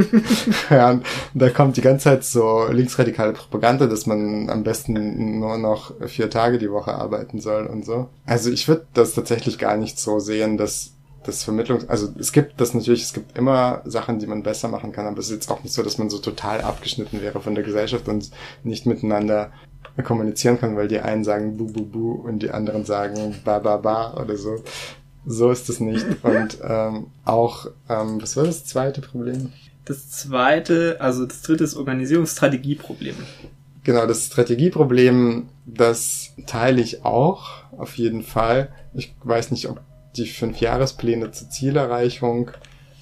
[0.68, 1.04] hören.
[1.34, 6.30] Da kommt die ganze Zeit so linksradikale Propaganda, dass man am besten nur noch vier
[6.30, 8.10] Tage die Woche arbeiten soll und so.
[8.26, 10.92] Also ich würde das tatsächlich gar nicht so sehen, dass
[11.24, 14.92] das Vermittlungs, also es gibt das natürlich, es gibt immer Sachen, die man besser machen
[14.92, 17.56] kann, aber es ist jetzt auch nicht so, dass man so total abgeschnitten wäre von
[17.56, 18.30] der Gesellschaft und
[18.64, 19.52] nicht miteinander
[20.04, 23.78] kommunizieren kann, weil die einen sagen bu bu bu und die anderen sagen ba ba
[23.78, 24.58] ba oder so.
[25.26, 26.06] So ist es nicht.
[26.24, 29.54] Und ähm, auch, ähm, was war das zweite Problem?
[29.86, 33.16] Das zweite, also das dritte ist Organisierungsstrategieproblem.
[33.84, 38.70] Genau, das Strategieproblem, das teile ich auch, auf jeden Fall.
[38.96, 39.82] Ich weiß nicht, ob
[40.18, 42.52] die fünf Jahrespläne zur Zielerreichung,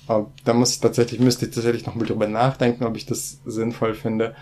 [0.08, 3.94] da muss ich tatsächlich, müsste ich tatsächlich noch mal drüber nachdenken, ob ich das sinnvoll
[3.94, 4.36] finde.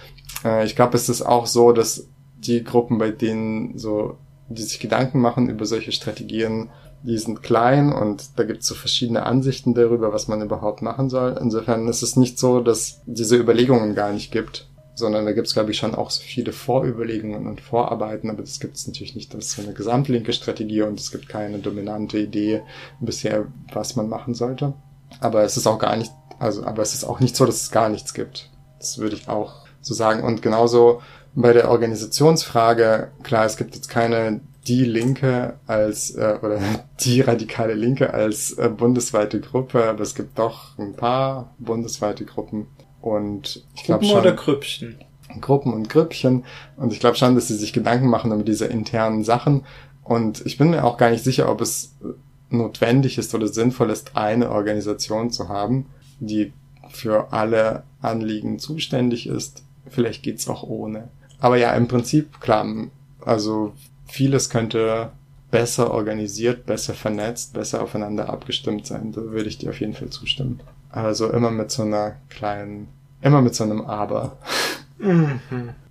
[0.44, 4.18] Äh, ich glaube, es ist auch so, dass die Gruppen, bei denen so,
[4.50, 6.70] die sich Gedanken machen über solche Strategien,
[7.04, 11.10] die sind klein und da gibt es so verschiedene Ansichten darüber, was man überhaupt machen
[11.10, 11.38] soll.
[11.42, 15.54] Insofern ist es nicht so, dass diese Überlegungen gar nicht gibt, sondern da gibt es,
[15.54, 19.34] glaube ich, schon auch so viele Vorüberlegungen und Vorarbeiten, aber das gibt es natürlich nicht.
[19.34, 22.62] Das ist so eine gesamtlinke Strategie und es gibt keine dominante Idee
[23.00, 24.74] bisher, was man machen sollte.
[25.20, 27.72] Aber es ist auch gar nicht, also, aber es ist auch nicht so, dass es
[27.72, 28.50] gar nichts gibt.
[28.80, 30.24] Das würde ich auch so sagen.
[30.24, 31.02] Und genauso
[31.34, 36.60] bei der Organisationsfrage, klar, es gibt jetzt keine die Linke als äh, oder
[37.02, 42.68] die radikale Linke als äh, bundesweite Gruppe, aber es gibt doch ein paar bundesweite Gruppen
[43.02, 45.00] und ich glaube schon oder Grüppchen.
[45.40, 46.44] Gruppen und Grüppchen
[46.76, 49.64] und ich glaube schon, dass sie sich Gedanken machen über diese internen Sachen
[50.04, 51.96] und ich bin mir auch gar nicht sicher, ob es
[52.50, 55.88] notwendig ist oder sinnvoll ist, eine Organisation zu haben,
[56.20, 56.52] die
[56.90, 59.64] für alle Anliegen zuständig ist.
[59.88, 61.10] Vielleicht geht's auch ohne.
[61.40, 62.66] Aber ja, im Prinzip, klar,
[63.22, 63.74] also
[64.12, 65.12] vieles könnte
[65.50, 69.12] besser organisiert, besser vernetzt, besser aufeinander abgestimmt sein.
[69.12, 70.62] Da würde ich dir auf jeden Fall zustimmen.
[70.90, 72.88] Also immer mit so einer kleinen,
[73.22, 74.38] immer mit so einem Aber.
[74.98, 75.40] Mhm.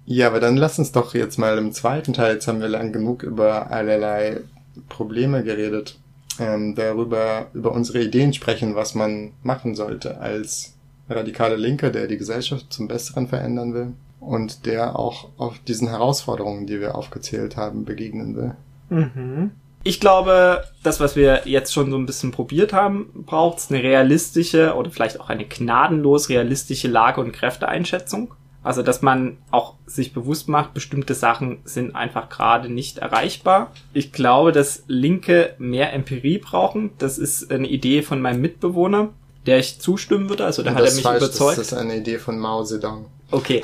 [0.06, 2.92] Ja, aber dann lass uns doch jetzt mal im zweiten Teil, jetzt haben wir lang
[2.92, 4.40] genug über allerlei
[4.88, 5.98] Probleme geredet,
[6.38, 10.74] ähm, darüber, über unsere Ideen sprechen, was man machen sollte als
[11.09, 16.66] radikale Linke, der die Gesellschaft zum Besseren verändern will und der auch auf diesen Herausforderungen,
[16.66, 18.54] die wir aufgezählt haben, begegnen will.
[18.90, 19.52] Mhm.
[19.83, 23.83] Ich glaube, das, was wir jetzt schon so ein bisschen probiert haben, braucht es eine
[23.83, 28.35] realistische oder vielleicht auch eine gnadenlos realistische Lage- und Kräfteeinschätzung.
[28.62, 33.72] Also, dass man auch sich bewusst macht, bestimmte Sachen sind einfach gerade nicht erreichbar.
[33.94, 36.90] Ich glaube, dass Linke mehr Empirie brauchen.
[36.98, 39.09] Das ist eine Idee von meinem Mitbewohner,
[39.46, 40.44] der ich zustimmen würde.
[40.44, 41.56] Also, da hat er mich falsch, überzeugt.
[41.56, 43.06] Das ist eine Idee von Mao Zedong.
[43.30, 43.62] Okay.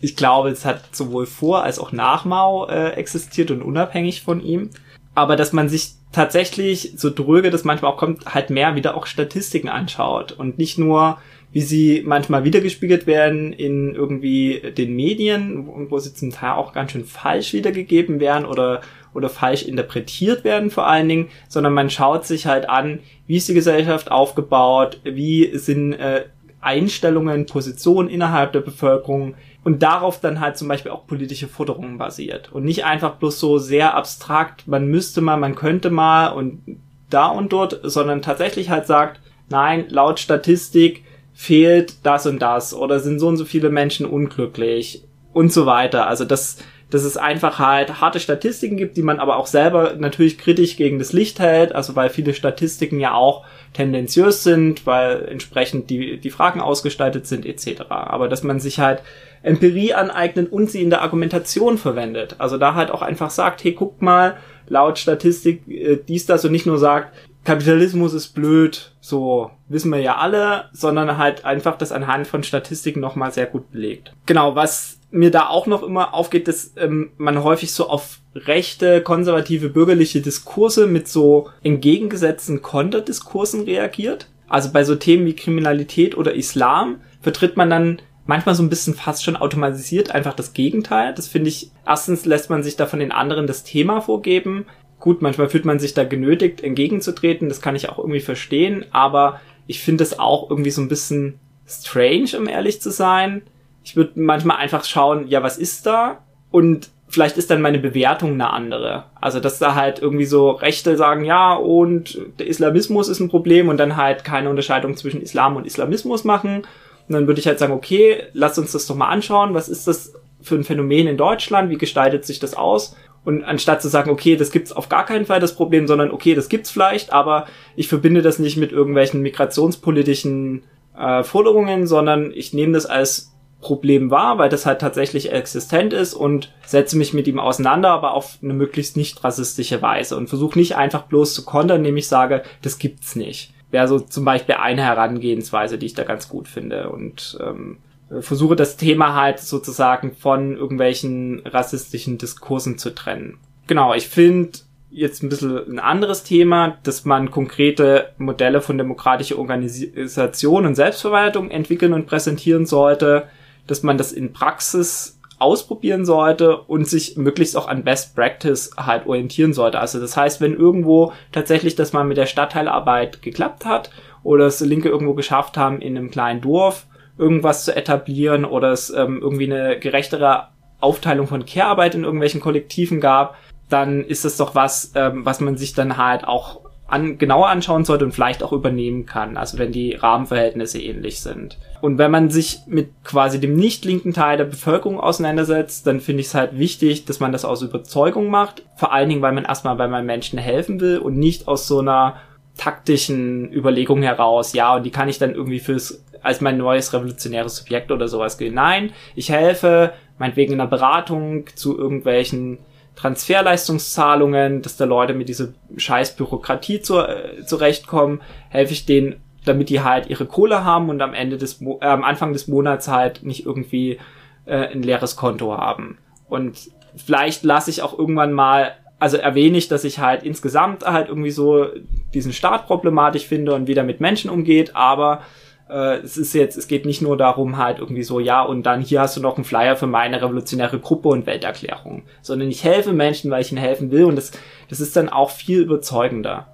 [0.00, 4.40] Ich glaube, es hat sowohl vor als auch nach Mao äh, existiert und unabhängig von
[4.40, 4.70] ihm.
[5.14, 9.06] Aber dass man sich tatsächlich, so dröge das manchmal auch kommt, halt mehr wieder auch
[9.06, 11.18] Statistiken anschaut und nicht nur,
[11.52, 16.92] wie sie manchmal wiedergespiegelt werden in irgendwie den Medien, wo sie zum Teil auch ganz
[16.92, 18.82] schön falsch wiedergegeben werden oder,
[19.14, 23.48] oder falsch interpretiert werden vor allen Dingen, sondern man schaut sich halt an, wie ist
[23.48, 26.24] die Gesellschaft aufgebaut, wie sind äh,
[26.60, 29.34] Einstellungen, Positionen innerhalb der Bevölkerung,
[29.66, 33.58] und darauf dann halt zum Beispiel auch politische Forderungen basiert und nicht einfach bloß so
[33.58, 36.62] sehr abstrakt, man müsste mal, man könnte mal und
[37.10, 41.02] da und dort, sondern tatsächlich halt sagt, nein, laut Statistik
[41.34, 45.02] fehlt das und das oder sind so und so viele Menschen unglücklich
[45.32, 46.06] und so weiter.
[46.06, 46.58] Also das,
[46.90, 50.98] dass es einfach halt harte Statistiken gibt, die man aber auch selber natürlich kritisch gegen
[50.98, 56.30] das Licht hält, also weil viele Statistiken ja auch tendenziös sind, weil entsprechend die, die
[56.30, 57.82] Fragen ausgestaltet sind etc.
[57.88, 59.02] Aber dass man sich halt
[59.42, 62.36] Empirie aneignen und sie in der Argumentation verwendet.
[62.38, 64.36] Also da halt auch einfach sagt, hey, guckt mal,
[64.68, 70.00] laut Statistik äh, dies, das und nicht nur sagt, Kapitalismus ist blöd, so wissen wir
[70.00, 74.12] ja alle, sondern halt einfach das anhand von Statistiken nochmal sehr gut belegt.
[74.26, 79.02] Genau, was mir da auch noch immer aufgeht, dass ähm, man häufig so auf rechte,
[79.02, 84.28] konservative, bürgerliche Diskurse mit so entgegengesetzten Konterdiskursen reagiert.
[84.48, 88.94] Also bei so Themen wie Kriminalität oder Islam vertritt man dann manchmal so ein bisschen
[88.94, 91.14] fast schon automatisiert einfach das Gegenteil.
[91.14, 94.66] Das finde ich, erstens lässt man sich da von den anderen das Thema vorgeben.
[94.98, 99.40] Gut, manchmal fühlt man sich da genötigt, entgegenzutreten, das kann ich auch irgendwie verstehen, aber
[99.66, 103.42] ich finde es auch irgendwie so ein bisschen strange, um ehrlich zu sein.
[103.86, 106.18] Ich würde manchmal einfach schauen, ja, was ist da?
[106.50, 109.04] Und vielleicht ist dann meine Bewertung eine andere.
[109.20, 113.68] Also, dass da halt irgendwie so Rechte sagen, ja, und der Islamismus ist ein Problem
[113.68, 116.64] und dann halt keine Unterscheidung zwischen Islam und Islamismus machen
[117.08, 119.54] und dann würde ich halt sagen, okay, lass uns das doch mal anschauen.
[119.54, 121.70] Was ist das für ein Phänomen in Deutschland?
[121.70, 122.96] Wie gestaltet sich das aus?
[123.24, 126.34] Und anstatt zu sagen, okay, das gibt's auf gar keinen Fall das Problem, sondern okay,
[126.34, 130.62] das gibt's vielleicht, aber ich verbinde das nicht mit irgendwelchen migrationspolitischen
[130.96, 136.14] äh, Forderungen, sondern ich nehme das als Problem wahr, weil das halt tatsächlich existent ist
[136.14, 140.58] und setze mich mit ihm auseinander, aber auf eine möglichst nicht rassistische Weise und versuche
[140.58, 143.52] nicht einfach bloß zu kontern, indem ich sage, das gibt's nicht.
[143.70, 147.78] Wäre so zum Beispiel eine Herangehensweise, die ich da ganz gut finde und ähm,
[148.20, 153.38] versuche das Thema halt sozusagen von irgendwelchen rassistischen Diskursen zu trennen.
[153.66, 154.58] Genau, ich finde
[154.90, 161.50] jetzt ein bisschen ein anderes Thema, dass man konkrete Modelle von demokratischer Organisation und Selbstverwaltung
[161.50, 163.24] entwickeln und präsentieren sollte,
[163.66, 169.06] dass man das in Praxis ausprobieren sollte und sich möglichst auch an Best Practice halt
[169.06, 169.78] orientieren sollte.
[169.78, 173.90] Also das heißt, wenn irgendwo tatsächlich das mal mit der Stadtteilarbeit geklappt hat
[174.22, 176.86] oder es Linke irgendwo geschafft haben, in einem kleinen Dorf
[177.18, 180.48] irgendwas zu etablieren oder es ähm, irgendwie eine gerechtere
[180.80, 183.36] Aufteilung von Care-Arbeit in irgendwelchen Kollektiven gab,
[183.68, 187.84] dann ist es doch was, ähm, was man sich dann halt auch an, genauer anschauen
[187.84, 191.58] sollte und vielleicht auch übernehmen kann, also wenn die Rahmenverhältnisse ähnlich sind.
[191.86, 196.22] Und wenn man sich mit quasi dem nicht linken Teil der Bevölkerung auseinandersetzt, dann finde
[196.22, 199.44] ich es halt wichtig, dass man das aus Überzeugung macht, vor allen Dingen, weil man
[199.44, 202.16] erstmal bei meinen Menschen helfen will und nicht aus so einer
[202.56, 207.54] taktischen Überlegung heraus, ja, und die kann ich dann irgendwie fürs als mein neues revolutionäres
[207.54, 208.54] Subjekt oder sowas gehen.
[208.54, 212.58] Nein, ich helfe, meinetwegen in einer Beratung zu irgendwelchen
[212.96, 219.70] Transferleistungszahlungen, dass da Leute mit dieser scheiß Bürokratie zu, äh, zurechtkommen, helfe ich denen, damit
[219.70, 223.22] die halt ihre Kohle haben und am Ende des äh, am Anfang des Monats halt
[223.22, 223.98] nicht irgendwie
[224.44, 225.98] äh, ein leeres Konto haben.
[226.28, 231.08] Und vielleicht lasse ich auch irgendwann mal, also erwähne ich, dass ich halt insgesamt halt
[231.08, 231.66] irgendwie so
[232.14, 235.20] diesen Staat problematisch finde und wie der mit Menschen umgeht, aber
[235.68, 238.80] äh, es ist jetzt, es geht nicht nur darum halt irgendwie so, ja, und dann
[238.80, 242.92] hier hast du noch einen Flyer für meine revolutionäre Gruppe und Welterklärung, sondern ich helfe
[242.92, 244.32] Menschen, weil ich ihnen helfen will und das,
[244.68, 246.46] das ist dann auch viel überzeugender,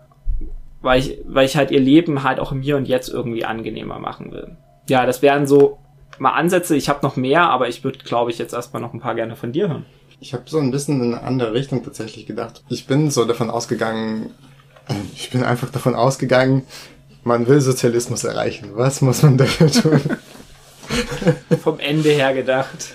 [0.82, 3.98] weil ich, weil ich halt ihr Leben halt auch im Hier und Jetzt irgendwie angenehmer
[3.98, 4.56] machen will.
[4.88, 5.78] Ja, das wären so
[6.18, 6.76] mal Ansätze.
[6.76, 9.36] Ich habe noch mehr, aber ich würde, glaube ich, jetzt erstmal noch ein paar gerne
[9.36, 9.86] von dir hören.
[10.20, 12.62] Ich habe so ein bisschen in eine andere Richtung tatsächlich gedacht.
[12.68, 14.30] Ich bin so davon ausgegangen,
[15.14, 16.64] ich bin einfach davon ausgegangen,
[17.24, 18.70] man will Sozialismus erreichen.
[18.74, 20.00] Was muss man dafür tun?
[21.62, 22.94] vom Ende her gedacht.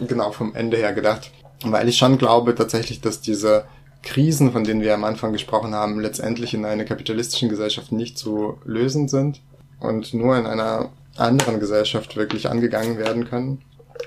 [0.00, 1.30] Genau, vom Ende her gedacht.
[1.62, 3.64] Weil ich schon glaube tatsächlich, dass diese
[4.06, 8.58] Krisen, von denen wir am Anfang gesprochen haben, letztendlich in einer kapitalistischen Gesellschaft nicht zu
[8.64, 9.42] lösen sind
[9.80, 13.62] und nur in einer anderen Gesellschaft wirklich angegangen werden können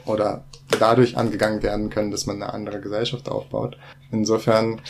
[0.05, 0.45] oder
[0.79, 3.77] dadurch angegangen werden können, dass man eine andere Gesellschaft aufbaut.
[4.11, 4.81] Insofern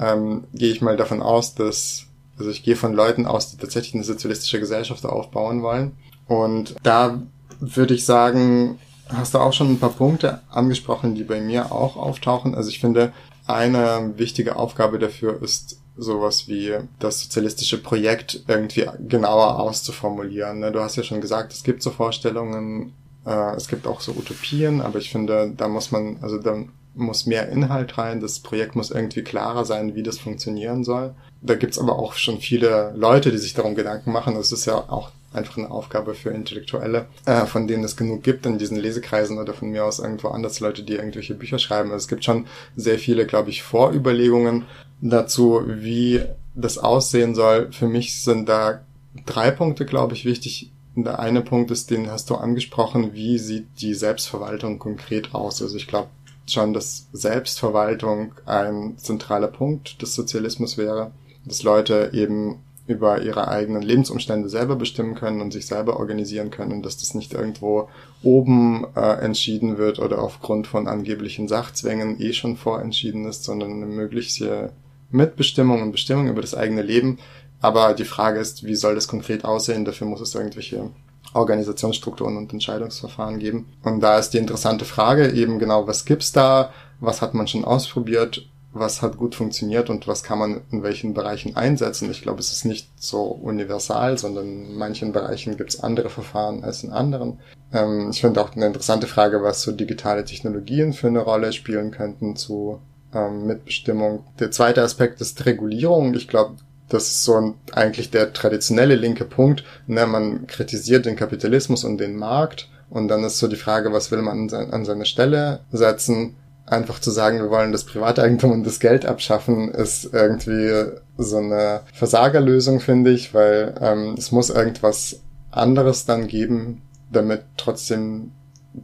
[0.00, 2.06] ähm, gehe ich mal davon aus, dass
[2.38, 5.92] also ich gehe von Leuten aus, die tatsächlich eine sozialistische Gesellschaft aufbauen wollen.
[6.26, 7.20] Und da
[7.60, 8.78] würde ich sagen,
[9.08, 12.54] hast du auch schon ein paar Punkte angesprochen, die bei mir auch auftauchen.
[12.54, 13.12] Also ich finde,
[13.48, 20.60] eine wichtige Aufgabe dafür ist, sowas wie das sozialistische Projekt irgendwie genauer auszuformulieren.
[20.60, 20.70] Ne?
[20.70, 22.92] Du hast ja schon gesagt, es gibt so Vorstellungen,
[23.26, 26.56] äh, es gibt auch so Utopien, aber ich finde, da muss man, also da
[26.94, 31.14] muss mehr Inhalt rein, das Projekt muss irgendwie klarer sein, wie das funktionieren soll.
[31.40, 34.34] Da gibt's aber auch schon viele Leute, die sich darum Gedanken machen.
[34.34, 38.46] Das ist ja auch einfach eine Aufgabe für Intellektuelle, äh, von denen es genug gibt
[38.46, 41.90] in diesen Lesekreisen oder von mir aus irgendwo anders Leute, die irgendwelche Bücher schreiben.
[41.90, 44.64] Also es gibt schon sehr viele, glaube ich, Vorüberlegungen
[45.00, 46.22] dazu, wie
[46.54, 47.70] das aussehen soll.
[47.72, 48.80] Für mich sind da
[49.26, 50.72] drei Punkte, glaube ich, wichtig.
[50.96, 55.62] Der eine Punkt ist, den hast du angesprochen, wie sieht die Selbstverwaltung konkret aus?
[55.62, 56.08] Also ich glaube,
[56.48, 61.12] schon, dass Selbstverwaltung ein zentraler Punkt des Sozialismus wäre,
[61.44, 66.82] dass Leute eben über ihre eigenen Lebensumstände selber bestimmen können und sich selber organisieren können,
[66.82, 67.88] dass das nicht irgendwo
[68.22, 73.86] oben äh, entschieden wird oder aufgrund von angeblichen Sachzwängen eh schon vorentschieden ist, sondern eine
[73.86, 74.72] mögliche
[75.10, 77.18] Mitbestimmung und Bestimmung über das eigene Leben.
[77.60, 79.84] Aber die Frage ist, wie soll das konkret aussehen?
[79.84, 80.90] Dafür muss es irgendwelche
[81.34, 83.66] Organisationsstrukturen und Entscheidungsverfahren geben.
[83.82, 86.72] Und da ist die interessante Frage eben genau, was gibt's da?
[87.00, 88.48] Was hat man schon ausprobiert?
[88.78, 92.10] Was hat gut funktioniert und was kann man in welchen Bereichen einsetzen?
[92.10, 96.84] Ich glaube, es ist nicht so universal, sondern in manchen Bereichen gibt's andere Verfahren als
[96.84, 97.40] in anderen.
[97.72, 101.90] Ähm, ich finde auch eine interessante Frage, was so digitale Technologien für eine Rolle spielen
[101.90, 102.80] könnten zu
[103.14, 104.24] ähm, Mitbestimmung.
[104.38, 106.14] Der zweite Aspekt ist Regulierung.
[106.14, 106.56] Ich glaube,
[106.88, 109.64] das ist so eigentlich der traditionelle linke Punkt.
[109.86, 110.06] Ne?
[110.06, 114.22] Man kritisiert den Kapitalismus und den Markt und dann ist so die Frage, was will
[114.22, 116.36] man an seine Stelle setzen?
[116.70, 121.80] Einfach zu sagen, wir wollen das Privateigentum und das Geld abschaffen, ist irgendwie so eine
[121.92, 128.32] Versagerlösung, finde ich, weil ähm, es muss irgendwas anderes dann geben, damit trotzdem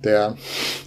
[0.03, 0.37] der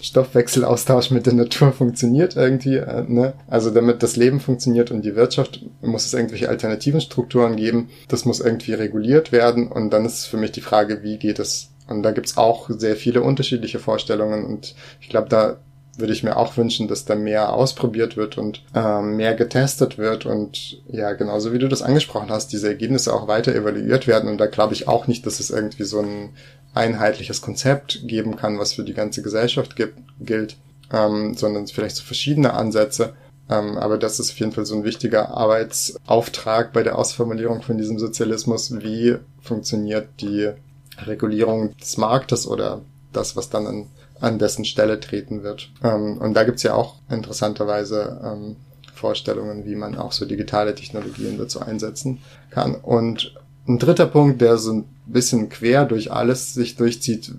[0.02, 2.76] Stoffwechselaustausch mit der Natur funktioniert irgendwie.
[2.76, 3.34] Äh, ne?
[3.46, 7.88] Also damit das Leben funktioniert und die Wirtschaft, muss es irgendwelche alternativen Strukturen geben.
[8.08, 9.68] Das muss irgendwie reguliert werden.
[9.68, 12.96] Und dann ist für mich die Frage, wie geht es Und da gibt's auch sehr
[12.96, 15.56] viele unterschiedliche Vorstellungen und ich glaube, da
[15.98, 20.26] würde ich mir auch wünschen, dass da mehr ausprobiert wird und ähm, mehr getestet wird
[20.26, 24.38] und ja, genauso wie du das angesprochen hast, diese Ergebnisse auch weiter evaluiert werden und
[24.38, 26.30] da glaube ich auch nicht, dass es irgendwie so ein
[26.74, 30.56] einheitliches Konzept geben kann, was für die ganze Gesellschaft gibt, gilt,
[30.92, 33.14] ähm, sondern vielleicht so verschiedene Ansätze.
[33.50, 37.78] Ähm, aber das ist auf jeden Fall so ein wichtiger Arbeitsauftrag bei der Ausformulierung von
[37.78, 38.78] diesem Sozialismus.
[38.80, 40.50] Wie funktioniert die
[40.98, 42.82] Regulierung des Marktes oder
[43.12, 43.86] das, was dann an
[44.20, 45.70] an dessen Stelle treten wird.
[45.82, 48.56] Ähm, und da gibt's ja auch interessanterweise ähm,
[48.94, 52.18] Vorstellungen, wie man auch so digitale Technologien dazu einsetzen
[52.50, 52.74] kann.
[52.74, 53.34] Und
[53.66, 57.32] ein dritter Punkt, der so ein bisschen quer durch alles sich durchzieht,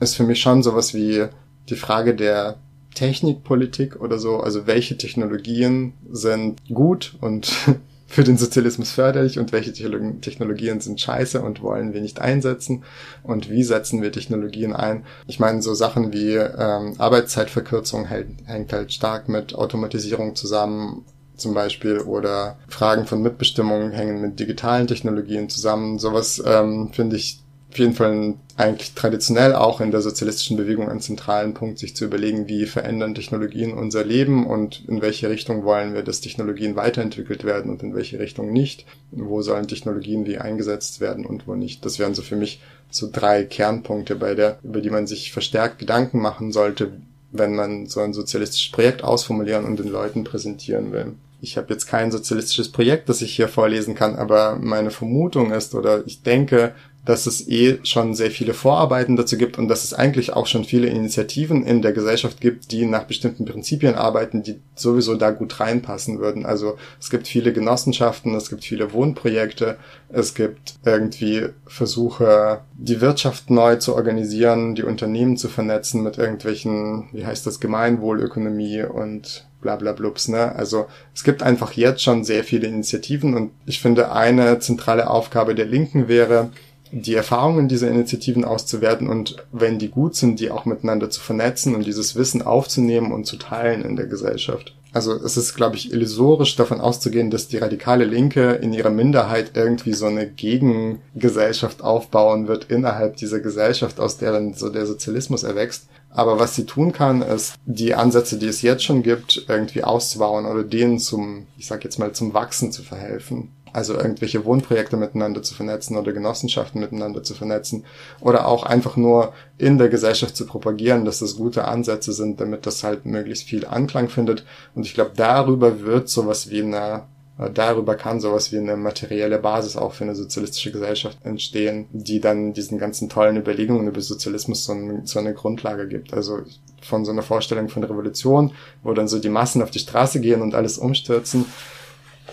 [0.00, 1.26] ist für mich schon sowas wie
[1.68, 2.56] die Frage der
[2.94, 4.38] Technikpolitik oder so.
[4.38, 7.52] Also welche Technologien sind gut und
[8.12, 12.84] für den Sozialismus förderlich und welche Technologien sind scheiße und wollen wir nicht einsetzen
[13.22, 15.04] und wie setzen wir Technologien ein.
[15.26, 21.06] Ich meine, so Sachen wie ähm, Arbeitszeitverkürzung hält, hängt halt stark mit Automatisierung zusammen
[21.38, 25.98] zum Beispiel oder Fragen von Mitbestimmung hängen mit digitalen Technologien zusammen.
[25.98, 27.41] Sowas ähm, finde ich
[27.72, 32.04] auf jeden Fall eigentlich traditionell auch in der sozialistischen Bewegung ein zentralen Punkt, sich zu
[32.04, 37.44] überlegen, wie verändern Technologien unser Leben und in welche Richtung wollen wir, dass Technologien weiterentwickelt
[37.44, 38.84] werden und in welche Richtung nicht.
[39.10, 41.84] Wo sollen Technologien wie eingesetzt werden und wo nicht.
[41.84, 42.60] Das wären so für mich
[42.90, 46.92] so drei Kernpunkte, bei der, über die man sich verstärkt Gedanken machen sollte,
[47.30, 51.14] wenn man so ein sozialistisches Projekt ausformulieren und den Leuten präsentieren will.
[51.40, 55.74] Ich habe jetzt kein sozialistisches Projekt, das ich hier vorlesen kann, aber meine Vermutung ist
[55.74, 56.74] oder ich denke,
[57.04, 60.64] dass es eh schon sehr viele Vorarbeiten dazu gibt und dass es eigentlich auch schon
[60.64, 65.58] viele Initiativen in der Gesellschaft gibt, die nach bestimmten Prinzipien arbeiten, die sowieso da gut
[65.58, 66.46] reinpassen würden.
[66.46, 69.78] Also es gibt viele Genossenschaften, es gibt viele Wohnprojekte,
[70.10, 77.08] es gibt irgendwie Versuche, die Wirtschaft neu zu organisieren, die Unternehmen zu vernetzen mit irgendwelchen,
[77.12, 80.54] wie heißt das, Gemeinwohlökonomie und bla bla blups, ne?
[80.54, 85.54] Also es gibt einfach jetzt schon sehr viele Initiativen und ich finde eine zentrale Aufgabe
[85.54, 86.50] der Linken wäre,
[86.92, 91.74] die Erfahrungen dieser Initiativen auszuwerten und wenn die gut sind, die auch miteinander zu vernetzen
[91.74, 94.76] und dieses Wissen aufzunehmen und zu teilen in der Gesellschaft.
[94.92, 99.52] Also es ist, glaube ich, illusorisch davon auszugehen, dass die radikale Linke in ihrer Minderheit
[99.54, 105.44] irgendwie so eine Gegengesellschaft aufbauen wird innerhalb dieser Gesellschaft, aus der dann so der Sozialismus
[105.44, 105.86] erwächst.
[106.10, 110.44] Aber was sie tun kann, ist, die Ansätze, die es jetzt schon gibt, irgendwie auszubauen
[110.44, 113.48] oder denen zum, ich sag jetzt mal, zum Wachsen zu verhelfen.
[113.72, 117.84] Also irgendwelche Wohnprojekte miteinander zu vernetzen oder Genossenschaften miteinander zu vernetzen
[118.20, 122.66] oder auch einfach nur in der Gesellschaft zu propagieren, dass das gute Ansätze sind, damit
[122.66, 124.44] das halt möglichst viel Anklang findet.
[124.74, 127.04] Und ich glaube, darüber wird sowas wie eine
[127.48, 132.52] darüber kann sowas wie eine materielle Basis auch für eine sozialistische Gesellschaft entstehen, die dann
[132.52, 136.12] diesen ganzen tollen Überlegungen über Sozialismus so, ein, so eine Grundlage gibt.
[136.12, 136.40] Also
[136.82, 138.52] von so einer Vorstellung von Revolution,
[138.82, 141.46] wo dann so die Massen auf die Straße gehen und alles umstürzen,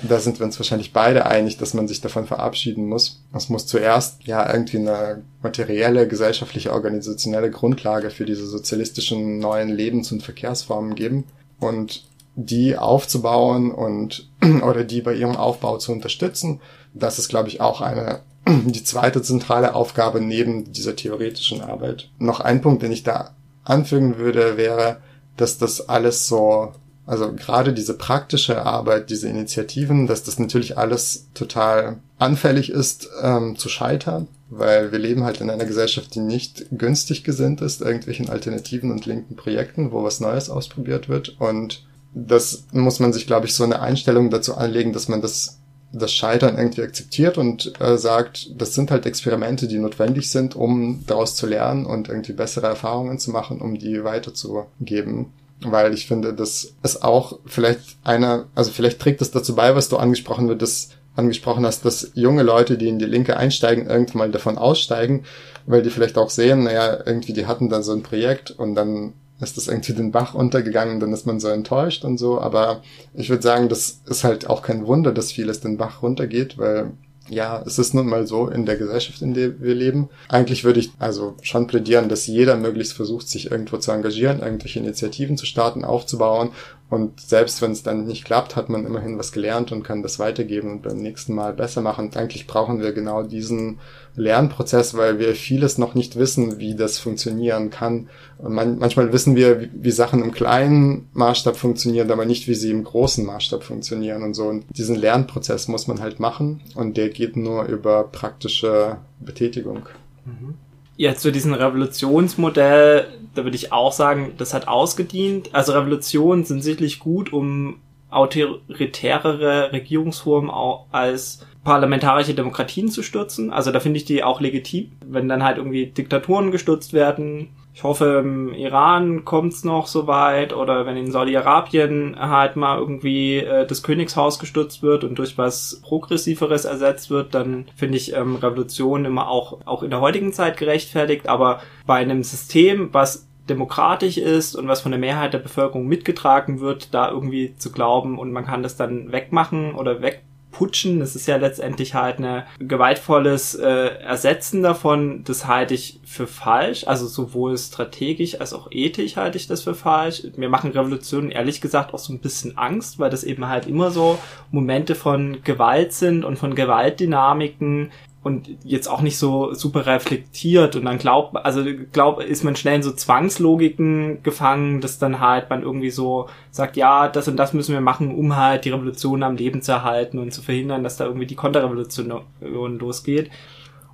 [0.01, 3.21] da sind wir uns wahrscheinlich beide einig, dass man sich davon verabschieden muss.
[3.33, 10.11] Es muss zuerst ja irgendwie eine materielle, gesellschaftliche, organisationelle Grundlage für diese sozialistischen neuen Lebens-
[10.11, 11.25] und Verkehrsformen geben
[11.59, 12.03] und
[12.35, 14.29] die aufzubauen und
[14.63, 16.61] oder die bei ihrem Aufbau zu unterstützen.
[16.93, 22.09] Das ist, glaube ich, auch eine die zweite zentrale Aufgabe neben dieser theoretischen Arbeit.
[22.19, 24.97] Noch ein Punkt, den ich da anfügen würde, wäre,
[25.37, 26.73] dass das alles so
[27.09, 33.57] also gerade diese praktische Arbeit, diese Initiativen, dass das natürlich alles total anfällig ist ähm,
[33.57, 38.29] zu scheitern, weil wir leben halt in einer Gesellschaft, die nicht günstig gesinnt ist, irgendwelchen
[38.29, 41.35] alternativen und linken Projekten, wo was Neues ausprobiert wird.
[41.39, 41.83] Und
[42.13, 45.57] das muss man sich, glaube ich, so eine Einstellung dazu anlegen, dass man das
[45.91, 51.03] das Scheitern irgendwie akzeptiert und äh, sagt, das sind halt Experimente, die notwendig sind, um
[51.07, 56.33] daraus zu lernen und irgendwie bessere Erfahrungen zu machen, um die weiterzugeben weil ich finde,
[56.33, 60.61] dass es auch vielleicht einer, also vielleicht trägt es dazu bei, was du angesprochen wird,
[60.61, 65.25] dass angesprochen hast, dass junge Leute, die in die Linke einsteigen, irgendwann mal davon aussteigen,
[65.65, 69.13] weil die vielleicht auch sehen, naja, irgendwie die hatten dann so ein Projekt und dann
[69.41, 72.81] ist das irgendwie den Bach untergegangen, dann ist man so enttäuscht und so, aber
[73.13, 76.91] ich würde sagen, das ist halt auch kein Wunder, dass vieles den Bach runtergeht, weil
[77.29, 80.09] ja, es ist nun mal so in der Gesellschaft, in der wir leben.
[80.27, 84.79] Eigentlich würde ich also schon plädieren, dass jeder möglichst versucht, sich irgendwo zu engagieren, irgendwelche
[84.79, 86.51] Initiativen zu starten, aufzubauen
[86.89, 90.17] und selbst wenn es dann nicht klappt, hat man immerhin was gelernt und kann das
[90.17, 92.09] weitergeben und beim nächsten Mal besser machen.
[92.15, 93.79] Eigentlich brauchen wir genau diesen
[94.15, 98.09] Lernprozess, weil wir vieles noch nicht wissen, wie das funktionieren kann.
[98.41, 102.71] Man, manchmal wissen wir, wie, wie, Sachen im kleinen Maßstab funktionieren, aber nicht, wie sie
[102.71, 104.47] im großen Maßstab funktionieren und so.
[104.47, 109.87] Und diesen Lernprozess muss man halt machen und der geht nur über praktische Betätigung.
[110.25, 110.55] Mhm.
[110.97, 115.49] Ja, zu diesem Revolutionsmodell, da würde ich auch sagen, das hat ausgedient.
[115.53, 117.77] Also Revolutionen sind sicherlich gut, um
[118.09, 120.51] autoritärere Regierungsformen
[120.91, 123.51] als parlamentarische Demokratien zu stürzen.
[123.51, 127.49] Also da finde ich die auch legitim, wenn dann halt irgendwie Diktaturen gestürzt werden.
[127.73, 133.37] Ich hoffe, im Iran kommt's noch so weit oder wenn in Saudi-Arabien halt mal irgendwie
[133.37, 138.35] äh, das Königshaus gestürzt wird und durch was Progressiveres ersetzt wird, dann finde ich ähm,
[138.35, 141.29] Revolution immer auch, auch in der heutigen Zeit gerechtfertigt.
[141.29, 146.59] Aber bei einem System, was demokratisch ist und was von der Mehrheit der Bevölkerung mitgetragen
[146.59, 150.99] wird, da irgendwie zu glauben und man kann das dann wegmachen oder weg putschen.
[150.99, 153.65] Das ist ja letztendlich halt ein gewaltvolles äh,
[154.01, 155.23] Ersetzen davon.
[155.23, 156.85] Das halte ich für falsch.
[156.87, 160.23] Also sowohl strategisch als auch ethisch halte ich das für falsch.
[160.35, 163.91] Mir machen Revolutionen ehrlich gesagt auch so ein bisschen Angst, weil das eben halt immer
[163.91, 164.17] so
[164.51, 167.91] Momente von Gewalt sind und von Gewaltdynamiken,
[168.21, 171.63] und jetzt auch nicht so super reflektiert und dann glaubt, also
[171.93, 176.75] glaubt, ist man schnell in so Zwangslogiken gefangen, dass dann halt man irgendwie so sagt,
[176.75, 180.19] ja, das und das müssen wir machen, um halt die Revolution am Leben zu erhalten
[180.19, 183.31] und zu verhindern, dass da irgendwie die Konterrevolution losgeht.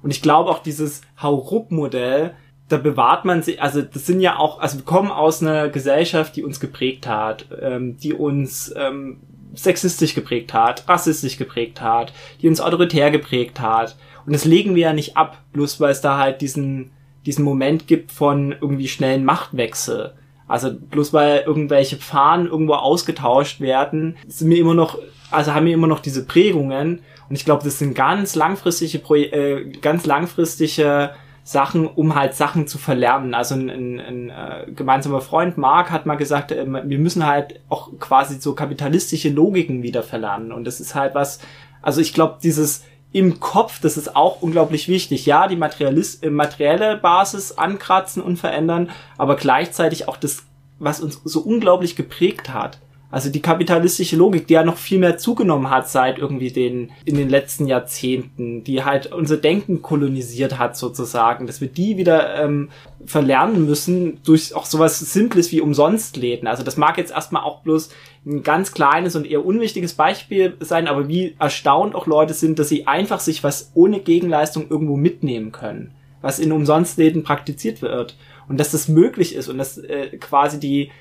[0.01, 2.33] Und ich glaube auch dieses Hauruck-Modell,
[2.67, 6.35] da bewahrt man sich, also das sind ja auch, also wir kommen aus einer Gesellschaft,
[6.35, 9.17] die uns geprägt hat, ähm, die uns ähm,
[9.55, 13.95] sexistisch geprägt hat, rassistisch geprägt hat, die uns autoritär geprägt hat.
[14.25, 16.91] Und das legen wir ja nicht ab, bloß weil es da halt diesen,
[17.25, 20.13] diesen Moment gibt von irgendwie schnellen Machtwechsel.
[20.47, 24.99] Also bloß weil irgendwelche Fahnen irgendwo ausgetauscht werden, sind mir immer noch,
[25.31, 27.01] also haben wir immer noch diese Prägungen.
[27.27, 31.11] Und ich glaube, das sind ganz langfristige, äh, ganz langfristige
[31.47, 33.35] Sachen, um halt Sachen zu verlernen.
[33.35, 37.59] Also ein, ein, ein äh, gemeinsamer Freund Mark hat mal gesagt, äh, wir müssen halt
[37.69, 40.51] auch quasi so kapitalistische Logiken wieder verlernen.
[40.51, 41.39] Und das ist halt was,
[41.83, 45.27] also ich glaube, dieses im Kopf, das ist auch unglaublich wichtig.
[45.27, 48.89] Ja, die Materialis äh, materielle Basis ankratzen und verändern,
[49.19, 50.45] aber gleichzeitig auch das,
[50.79, 52.79] was uns so unglaublich geprägt hat.
[53.15, 57.15] Also die kapitalistische Logik, die ja noch viel mehr zugenommen hat seit irgendwie den, in
[57.15, 62.71] den letzten Jahrzehnten, die halt unser Denken kolonisiert hat sozusagen, dass wir die wieder ähm,
[63.05, 66.45] verlernen müssen durch auch sowas Simples wie Umsonstläden.
[66.45, 67.89] Also das mag jetzt erstmal auch bloß
[68.25, 72.67] ein ganz kleines und eher unwichtiges Beispiel sein, aber wie erstaunt auch Leute sind, dass
[72.67, 78.17] sie einfach sich was ohne Gegenleistung irgendwo mitnehmen können, was in Umsonstläden praktiziert wird
[78.49, 80.91] und dass das möglich ist und dass äh, quasi die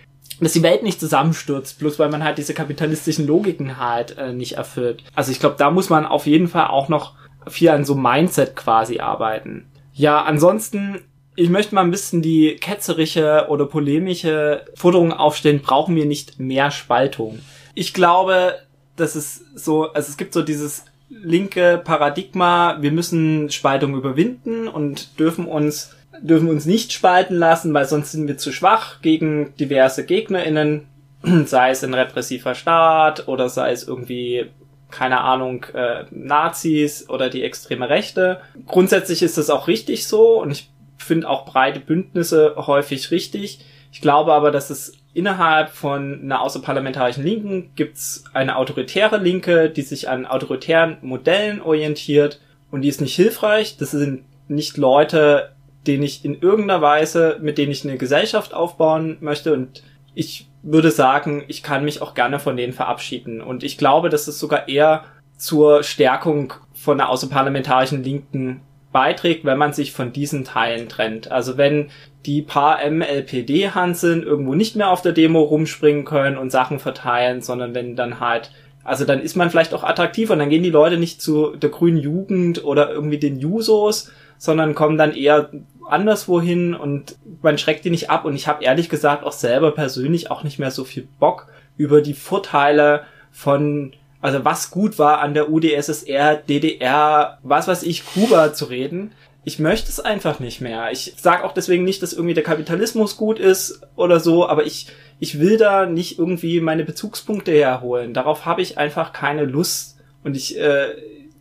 [0.40, 4.54] dass die Welt nicht zusammenstürzt, bloß weil man halt diese kapitalistischen Logiken halt äh, nicht
[4.54, 5.02] erfüllt.
[5.14, 7.14] Also ich glaube, da muss man auf jeden Fall auch noch
[7.48, 9.66] viel an so Mindset quasi arbeiten.
[9.92, 11.00] Ja, ansonsten,
[11.36, 16.70] ich möchte mal ein bisschen die ketzerische oder polemische Forderung aufstellen, brauchen wir nicht mehr
[16.70, 17.38] Spaltung.
[17.74, 18.56] Ich glaube,
[18.96, 25.18] dass es so, also es gibt so dieses linke Paradigma, wir müssen Spaltung überwinden und
[25.18, 30.04] dürfen uns dürfen uns nicht spalten lassen, weil sonst sind wir zu schwach gegen diverse
[30.04, 30.86] GegnerInnen,
[31.46, 34.46] sei es ein repressiver Staat oder sei es irgendwie
[34.90, 38.40] keine Ahnung, äh, Nazis oder die extreme Rechte.
[38.66, 43.58] Grundsätzlich ist das auch richtig so und ich finde auch breite Bündnisse häufig richtig.
[43.92, 49.82] Ich glaube aber, dass es innerhalb von einer außerparlamentarischen Linken gibt's eine autoritäre Linke, die
[49.82, 52.40] sich an autoritären Modellen orientiert
[52.70, 53.76] und die ist nicht hilfreich.
[53.76, 55.53] Das sind nicht Leute,
[55.86, 59.82] den ich in irgendeiner Weise, mit denen ich eine Gesellschaft aufbauen möchte und
[60.14, 63.42] ich würde sagen, ich kann mich auch gerne von denen verabschieden.
[63.42, 65.04] Und ich glaube, dass es sogar eher
[65.36, 68.60] zur Stärkung von der außerparlamentarischen Linken
[68.92, 71.30] beiträgt, wenn man sich von diesen Teilen trennt.
[71.30, 71.90] Also wenn
[72.26, 77.74] die paar MLPD-Hanseln irgendwo nicht mehr auf der Demo rumspringen können und Sachen verteilen, sondern
[77.74, 78.52] wenn dann halt,
[78.84, 81.70] also dann ist man vielleicht auch attraktiv und dann gehen die Leute nicht zu der
[81.70, 85.50] grünen Jugend oder irgendwie den Jusos, sondern kommen dann eher
[85.94, 90.30] anderswohin und man schreckt die nicht ab und ich habe ehrlich gesagt auch selber persönlich
[90.30, 95.34] auch nicht mehr so viel Bock über die Vorteile von also was gut war an
[95.34, 99.12] der UdSSR, DDR, was weiß ich, Kuba zu reden.
[99.44, 100.90] Ich möchte es einfach nicht mehr.
[100.92, 104.86] Ich sage auch deswegen nicht, dass irgendwie der Kapitalismus gut ist oder so, aber ich,
[105.20, 108.14] ich will da nicht irgendwie meine Bezugspunkte herholen.
[108.14, 109.98] Darauf habe ich einfach keine Lust.
[110.22, 110.94] Und ich, äh,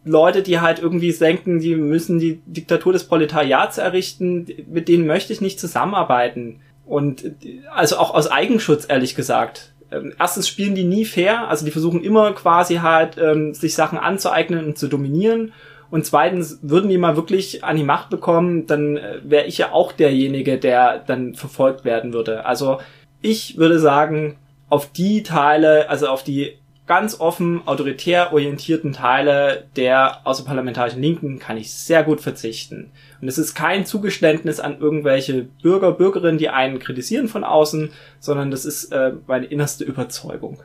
[0.05, 5.31] Leute, die halt irgendwie denken, die müssen die Diktatur des Proletariats errichten, mit denen möchte
[5.31, 6.59] ich nicht zusammenarbeiten.
[6.85, 7.31] Und
[7.73, 9.73] also auch aus Eigenschutz, ehrlich gesagt.
[9.91, 13.97] Ähm, erstens spielen die nie fair, also die versuchen immer quasi halt ähm, sich Sachen
[13.97, 15.53] anzueignen und zu dominieren.
[15.89, 19.71] Und zweitens, würden die mal wirklich an die Macht bekommen, dann äh, wäre ich ja
[19.71, 22.45] auch derjenige, der dann verfolgt werden würde.
[22.45, 22.79] Also
[23.21, 24.37] ich würde sagen,
[24.69, 31.57] auf die Teile, also auf die ganz offen autoritär orientierten Teile der außerparlamentarischen Linken kann
[31.57, 32.91] ich sehr gut verzichten.
[33.21, 38.51] Und es ist kein Zugeständnis an irgendwelche Bürger, Bürgerinnen, die einen kritisieren von außen, sondern
[38.51, 40.59] das ist äh, meine innerste Überzeugung.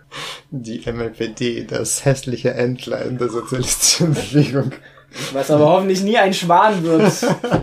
[0.51, 4.73] Die MLPD, das hässliche Entlein der sozialistischen Bewegung.
[5.33, 7.13] Was aber hoffentlich nie ein Schwan wird.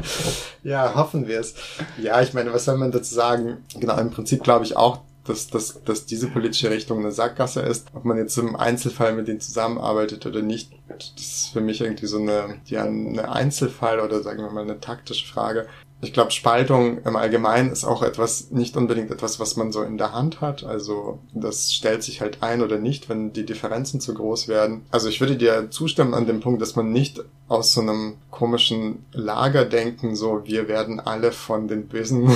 [0.63, 1.55] ja, hoffen wir es.
[2.01, 3.57] Ja, ich meine, was soll man dazu sagen?
[3.79, 7.87] Genau, im Prinzip glaube ich auch, dass, dass, dass diese politische Richtung eine Sackgasse ist.
[7.93, 12.07] Ob man jetzt im Einzelfall mit denen zusammenarbeitet oder nicht, das ist für mich irgendwie
[12.07, 15.67] so eine, ja, eine Einzelfall oder sagen wir mal eine taktische Frage.
[16.01, 19.97] Ich glaube, Spaltung im Allgemeinen ist auch etwas, nicht unbedingt etwas, was man so in
[19.97, 20.63] der Hand hat.
[20.63, 24.85] Also das stellt sich halt ein oder nicht, wenn die Differenzen zu groß werden.
[24.91, 29.05] Also ich würde dir zustimmen an dem Punkt, dass man nicht aus so einem komischen
[29.13, 32.35] Lager denken, so wir werden alle von den bösen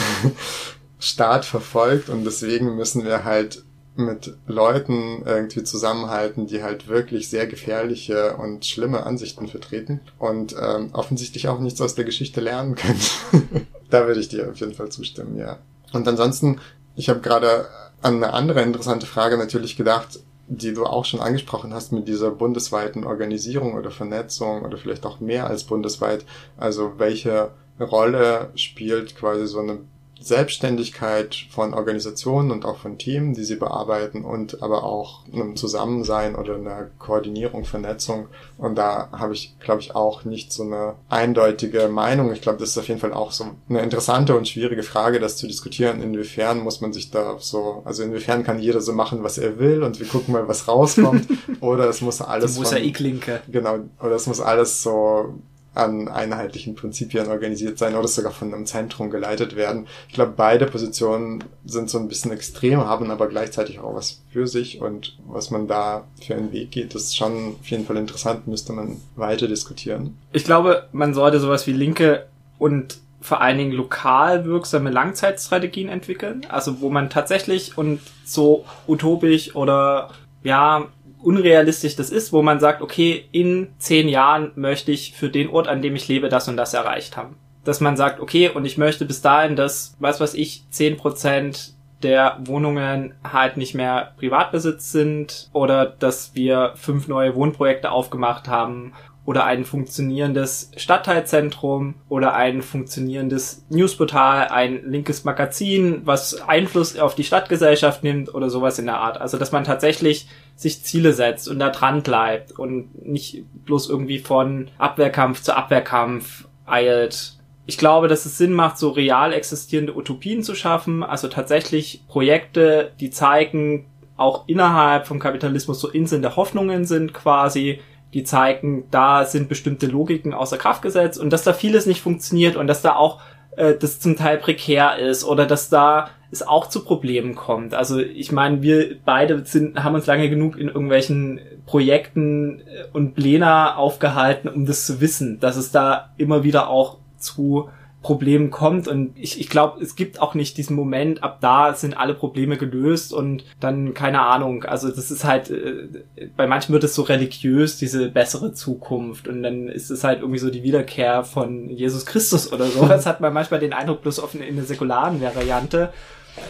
[0.99, 3.63] Staat verfolgt und deswegen müssen wir halt
[3.95, 10.89] mit Leuten irgendwie zusammenhalten, die halt wirklich sehr gefährliche und schlimme Ansichten vertreten und ähm,
[10.93, 12.99] offensichtlich auch nichts aus der Geschichte lernen können.
[13.89, 15.59] da würde ich dir auf jeden Fall zustimmen, ja.
[15.91, 16.59] Und ansonsten,
[16.95, 17.67] ich habe gerade
[18.01, 22.31] an eine andere interessante Frage natürlich gedacht, die du auch schon angesprochen hast mit dieser
[22.31, 26.25] bundesweiten Organisierung oder Vernetzung oder vielleicht auch mehr als bundesweit.
[26.57, 29.79] Also welche Rolle spielt quasi so eine
[30.22, 36.36] Selbstständigkeit von Organisationen und auch von Teams, die sie bearbeiten und aber auch einem Zusammensein
[36.36, 38.28] oder einer Koordinierung, Vernetzung.
[38.57, 42.34] Und da habe ich, glaube ich, auch nicht so eine eindeutige Meinung.
[42.34, 45.38] Ich glaube, das ist auf jeden Fall auch so eine interessante und schwierige Frage, das
[45.38, 46.01] zu diskutieren.
[46.01, 49.84] Inwiefern muss man sich da so, also inwiefern kann jeder so machen, was er will
[49.84, 51.28] und wir gucken mal, was rauskommt.
[51.61, 52.53] oder es muss alles.
[52.53, 53.41] Die Mosaiklinke.
[53.49, 53.80] Genau.
[54.01, 55.36] Oder es muss alles so
[55.74, 59.88] an einheitlichen Prinzipien organisiert sein oder sogar von einem Zentrum geleitet werden.
[60.07, 64.47] Ich glaube, beide Positionen sind so ein bisschen extrem, haben aber gleichzeitig auch was für
[64.47, 68.47] sich und was man da für einen Weg geht, ist schon auf jeden Fall interessant,
[68.47, 70.17] müsste man weiter diskutieren.
[70.32, 76.45] Ich glaube, man sollte sowas wie linke und vor allen Dingen lokal wirksame Langzeitstrategien entwickeln,
[76.49, 80.11] also wo man tatsächlich und so utopisch oder
[80.43, 80.88] ja,
[81.22, 85.67] unrealistisch das ist, wo man sagt, okay, in zehn Jahren möchte ich für den Ort,
[85.67, 87.38] an dem ich lebe, das und das erreicht haben.
[87.63, 91.74] Dass man sagt, okay, und ich möchte bis dahin, dass, was weiß ich, zehn Prozent
[92.03, 98.93] der Wohnungen halt nicht mehr Privatbesitz sind oder dass wir fünf neue Wohnprojekte aufgemacht haben
[99.26, 107.24] oder ein funktionierendes Stadtteilzentrum oder ein funktionierendes Newsportal, ein linkes Magazin, was Einfluss auf die
[107.24, 109.22] Stadtgesellschaft nimmt oder sowas in der Art.
[109.22, 110.28] Also dass man tatsächlich
[110.60, 116.49] sich Ziele setzt und da dran bleibt und nicht bloß irgendwie von Abwehrkampf zu Abwehrkampf
[116.66, 117.38] eilt.
[117.66, 122.91] Ich glaube, dass es Sinn macht, so real existierende Utopien zu schaffen, also tatsächlich Projekte,
[122.99, 123.86] die zeigen,
[124.18, 127.80] auch innerhalb vom Kapitalismus so Inseln der Hoffnungen sind quasi,
[128.14, 132.57] die zeigen, da sind bestimmte Logiken außer Kraft gesetzt und dass da vieles nicht funktioniert
[132.57, 133.22] und dass da auch
[133.55, 137.73] äh, das zum Teil prekär ist oder dass da es auch zu Problemen kommt.
[137.73, 143.15] Also ich meine, wir beide sind, haben uns lange genug in irgendwelchen Projekten äh, und
[143.15, 147.69] Pläne aufgehalten, um das zu wissen, dass es da immer wieder auch zu
[148.01, 148.88] Problem kommt.
[148.88, 152.57] Und ich, ich glaube, es gibt auch nicht diesen Moment, ab da sind alle Probleme
[152.57, 154.63] gelöst und dann keine Ahnung.
[154.63, 159.27] Also das ist halt, äh, bei manchen wird es so religiös, diese bessere Zukunft.
[159.27, 162.86] Und dann ist es halt irgendwie so die Wiederkehr von Jesus Christus oder so.
[162.86, 165.91] Das hat man manchmal den Eindruck, bloß offen in der säkularen Variante.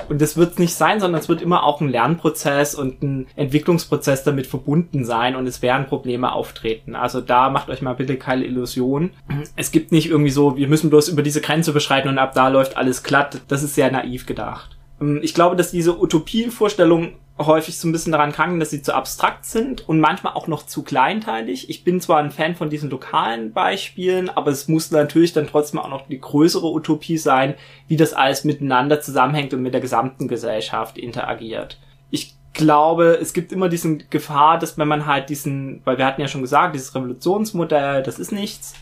[0.07, 4.23] Und das wird nicht sein, sondern es wird immer auch ein Lernprozess und ein Entwicklungsprozess
[4.23, 6.95] damit verbunden sein und es werden Probleme auftreten.
[6.95, 9.11] Also da macht euch mal bitte keine Illusion.
[9.55, 12.47] Es gibt nicht irgendwie so, wir müssen bloß über diese Grenze beschreiten und ab da
[12.47, 13.41] läuft alles glatt.
[13.47, 14.77] Das ist sehr naiv gedacht.
[15.01, 18.93] Ähm, ich glaube, dass diese Utopievorstellung häufig so ein bisschen daran kranken, dass sie zu
[18.93, 21.69] abstrakt sind und manchmal auch noch zu kleinteilig.
[21.69, 25.79] Ich bin zwar ein Fan von diesen lokalen Beispielen, aber es muss natürlich dann trotzdem
[25.79, 27.55] auch noch die größere Utopie sein,
[27.87, 31.79] wie das alles miteinander zusammenhängt und mit der gesamten Gesellschaft interagiert.
[32.11, 36.21] Ich glaube, es gibt immer diesen Gefahr, dass wenn man halt diesen, weil wir hatten
[36.21, 38.73] ja schon gesagt, dieses Revolutionsmodell, das ist nichts,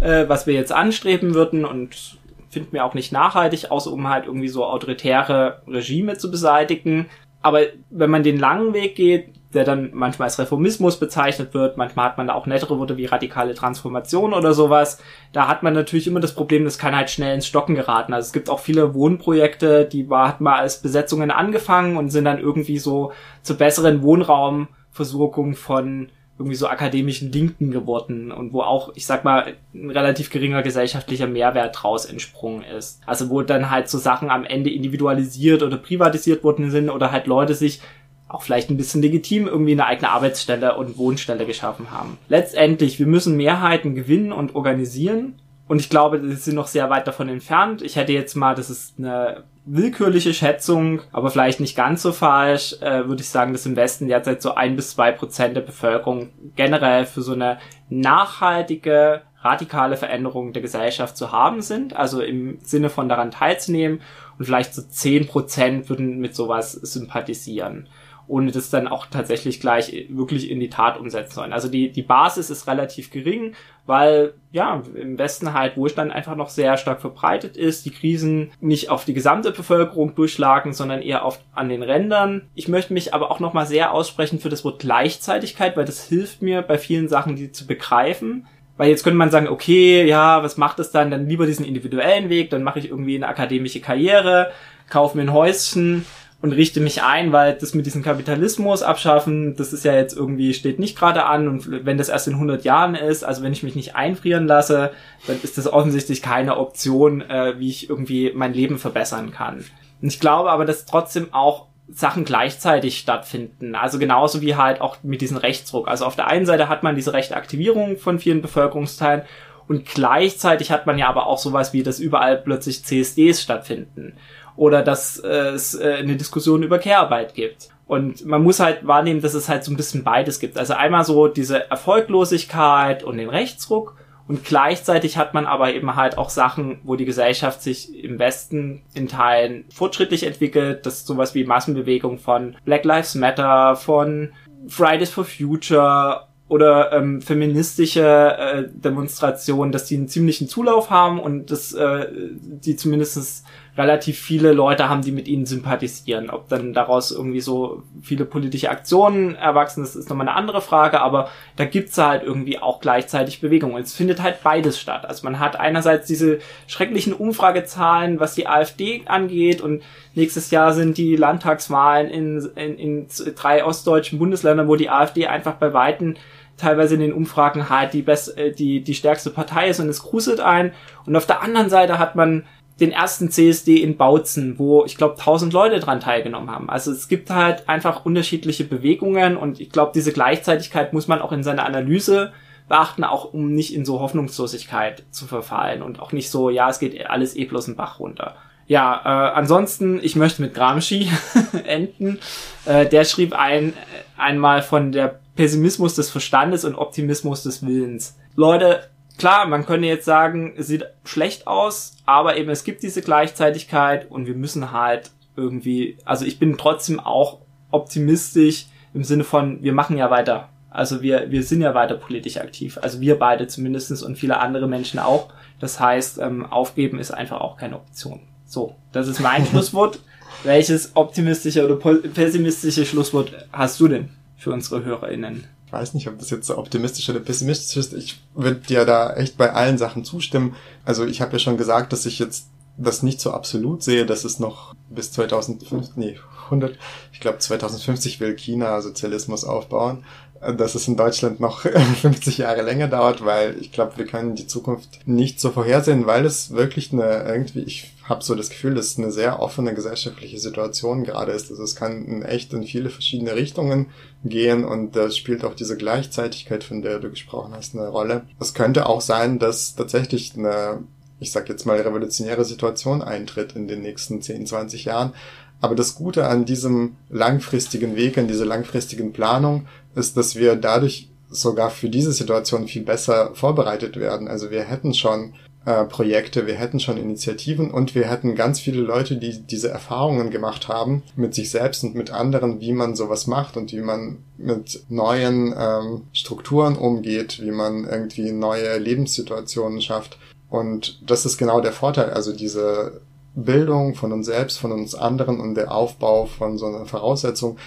[0.00, 4.26] äh, was wir jetzt anstreben würden und finden wir auch nicht nachhaltig, außer um halt
[4.26, 7.06] irgendwie so autoritäre Regime zu beseitigen.
[7.42, 7.60] Aber
[7.90, 12.18] wenn man den langen Weg geht, der dann manchmal als Reformismus bezeichnet wird, manchmal hat
[12.18, 16.20] man da auch nettere Worte wie radikale Transformation oder sowas, da hat man natürlich immer
[16.20, 18.12] das Problem, das kann halt schnell ins Stocken geraten.
[18.12, 22.26] Also es gibt auch viele Wohnprojekte, die war, hat mal als Besetzungen angefangen und sind
[22.26, 23.12] dann irgendwie so
[23.42, 26.10] zur besseren Wohnraumversorgung von
[26.40, 31.26] irgendwie so akademischen Linken geworden und wo auch, ich sag mal, ein relativ geringer gesellschaftlicher
[31.26, 33.02] Mehrwert draus entsprungen ist.
[33.04, 37.26] Also wo dann halt so Sachen am Ende individualisiert oder privatisiert worden sind oder halt
[37.26, 37.82] Leute sich
[38.26, 42.16] auch vielleicht ein bisschen legitim irgendwie eine eigene Arbeitsstelle und Wohnstelle geschaffen haben.
[42.28, 45.34] Letztendlich, wir müssen Mehrheiten gewinnen und organisieren.
[45.68, 47.82] Und ich glaube, wir sind noch sehr weit davon entfernt.
[47.82, 52.74] Ich hätte jetzt mal, das ist eine willkürliche Schätzung, aber vielleicht nicht ganz so falsch,
[52.80, 56.30] äh, würde ich sagen, dass im Westen derzeit so ein bis zwei Prozent der Bevölkerung
[56.56, 57.58] generell für so eine
[57.88, 61.94] nachhaltige, radikale Veränderung der Gesellschaft zu haben sind.
[61.94, 64.00] Also im Sinne von daran teilzunehmen
[64.38, 67.88] und vielleicht so zehn Prozent würden mit sowas sympathisieren
[68.30, 71.52] ohne das dann auch tatsächlich gleich wirklich in die Tat umsetzen sollen.
[71.52, 73.54] Also die, die Basis ist relativ gering,
[73.86, 78.88] weil ja im Westen halt Wohlstand einfach noch sehr stark verbreitet ist, die Krisen nicht
[78.88, 82.48] auf die gesamte Bevölkerung durchschlagen, sondern eher auf an den Rändern.
[82.54, 86.40] Ich möchte mich aber auch nochmal sehr aussprechen für das Wort Gleichzeitigkeit, weil das hilft
[86.40, 88.46] mir bei vielen Sachen, die zu begreifen.
[88.76, 91.10] Weil jetzt könnte man sagen, okay, ja, was macht es dann?
[91.10, 94.52] Dann lieber diesen individuellen Weg, dann mache ich irgendwie eine akademische Karriere,
[94.88, 96.06] kaufe mir ein Häuschen
[96.42, 100.54] und richte mich ein, weil das mit diesem Kapitalismus abschaffen, das ist ja jetzt irgendwie,
[100.54, 103.62] steht nicht gerade an und wenn das erst in 100 Jahren ist, also wenn ich
[103.62, 104.92] mich nicht einfrieren lasse,
[105.26, 109.64] dann ist das offensichtlich keine Option, äh, wie ich irgendwie mein Leben verbessern kann.
[110.00, 113.74] Und ich glaube aber, dass trotzdem auch Sachen gleichzeitig stattfinden.
[113.74, 115.88] Also genauso wie halt auch mit diesem Rechtsdruck.
[115.88, 119.22] Also auf der einen Seite hat man diese rechte Aktivierung von vielen Bevölkerungsteilen
[119.70, 124.14] und gleichzeitig hat man ja aber auch sowas wie, dass überall plötzlich CSDs stattfinden
[124.60, 127.70] oder dass äh, es äh, eine Diskussion über Care-Arbeit gibt.
[127.86, 130.58] Und man muss halt wahrnehmen, dass es halt so ein bisschen beides gibt.
[130.58, 133.96] Also einmal so diese Erfolglosigkeit und den Rechtsruck
[134.28, 138.82] und gleichzeitig hat man aber eben halt auch Sachen, wo die Gesellschaft sich im Westen
[138.92, 140.84] in Teilen fortschrittlich entwickelt.
[140.84, 144.34] Das ist sowas wie Massenbewegung von Black Lives Matter, von
[144.68, 151.50] Fridays for Future oder ähm, feministische äh, Demonstrationen, dass die einen ziemlichen Zulauf haben und
[151.50, 153.44] dass äh, die zumindestens
[153.76, 156.30] relativ viele Leute haben, die mit ihnen sympathisieren.
[156.30, 161.00] Ob dann daraus irgendwie so viele politische Aktionen erwachsen ist, ist nochmal eine andere Frage,
[161.00, 163.74] aber da gibt's halt irgendwie auch gleichzeitig Bewegung.
[163.74, 165.06] Und es findet halt beides statt.
[165.06, 169.82] Also man hat einerseits diese schrecklichen Umfragezahlen, was die AfD angeht und
[170.14, 173.06] nächstes Jahr sind die Landtagswahlen in, in, in
[173.36, 176.16] drei ostdeutschen Bundesländern, wo die AfD einfach bei Weitem
[176.60, 180.02] teilweise in den Umfragen halt die, best, äh, die, die stärkste Partei ist und es
[180.02, 180.72] gruselt ein.
[181.06, 182.44] Und auf der anderen Seite hat man
[182.80, 186.70] den ersten CSD in Bautzen, wo ich glaube 1000 Leute dran teilgenommen haben.
[186.70, 191.32] Also es gibt halt einfach unterschiedliche Bewegungen und ich glaube, diese Gleichzeitigkeit muss man auch
[191.32, 192.32] in seiner Analyse
[192.68, 196.78] beachten, auch um nicht in so Hoffnungslosigkeit zu verfallen und auch nicht so, ja, es
[196.78, 198.36] geht alles eh bloß einen Bach runter.
[198.66, 201.10] Ja, äh, ansonsten, ich möchte mit Gramsci
[201.66, 202.20] enden.
[202.64, 203.72] Äh, der schrieb ein,
[204.16, 208.16] einmal von der Pessimismus des Verstandes und Optimismus des Willens.
[208.36, 208.88] Leute,
[209.20, 214.10] klar, man könnte jetzt sagen, es sieht schlecht aus, aber eben es gibt diese Gleichzeitigkeit
[214.10, 217.40] und wir müssen halt irgendwie, also ich bin trotzdem auch
[217.70, 220.48] optimistisch im Sinne von, wir machen ja weiter.
[220.70, 222.78] Also wir, wir sind ja weiter politisch aktiv.
[222.80, 225.32] Also wir beide zumindestens und viele andere Menschen auch.
[225.58, 228.20] Das heißt, ähm, aufgeben ist einfach auch keine Option.
[228.46, 230.00] So, das ist mein Schlusswort.
[230.44, 235.44] Welches optimistische oder pessimistische Schlusswort hast du denn für unsere HörerInnen?
[235.70, 237.92] Ich weiß nicht, ob das jetzt so optimistisch oder pessimistisch ist.
[237.92, 240.56] Ich würde dir da echt bei allen Sachen zustimmen.
[240.84, 242.46] Also ich habe ja schon gesagt, dass ich jetzt
[242.76, 246.76] das nicht so absolut sehe, dass es noch bis 2050, nee, 100,
[247.12, 250.04] ich glaube 2050 will China Sozialismus aufbauen
[250.40, 251.60] dass es in Deutschland noch
[252.00, 256.24] 50 Jahre länger dauert, weil ich glaube, wir können die Zukunft nicht so vorhersehen, weil
[256.24, 260.38] es wirklich eine irgendwie, ich habe so das Gefühl, dass es eine sehr offene gesellschaftliche
[260.38, 261.50] Situation gerade ist.
[261.50, 263.86] Also es kann in echt in viele verschiedene Richtungen
[264.24, 268.26] gehen und da spielt auch diese Gleichzeitigkeit, von der du gesprochen hast, eine Rolle.
[268.38, 270.80] Es könnte auch sein, dass tatsächlich eine
[271.20, 275.12] ich sag jetzt mal, revolutionäre Situation eintritt in den nächsten 10, 20 Jahren.
[275.60, 281.10] Aber das Gute an diesem langfristigen Weg, an dieser langfristigen Planung, ist, dass wir dadurch
[281.28, 284.26] sogar für diese Situation viel besser vorbereitet werden.
[284.26, 285.34] Also wir hätten schon
[285.70, 290.30] äh, Projekte, wir hätten schon Initiativen und wir hätten ganz viele Leute, die diese Erfahrungen
[290.30, 294.18] gemacht haben mit sich selbst und mit anderen, wie man sowas macht und wie man
[294.36, 300.18] mit neuen ähm, Strukturen umgeht, wie man irgendwie neue Lebenssituationen schafft.
[300.48, 302.10] Und das ist genau der Vorteil.
[302.10, 303.00] Also diese
[303.36, 307.58] Bildung von uns selbst, von uns anderen und der Aufbau von so einer Voraussetzung,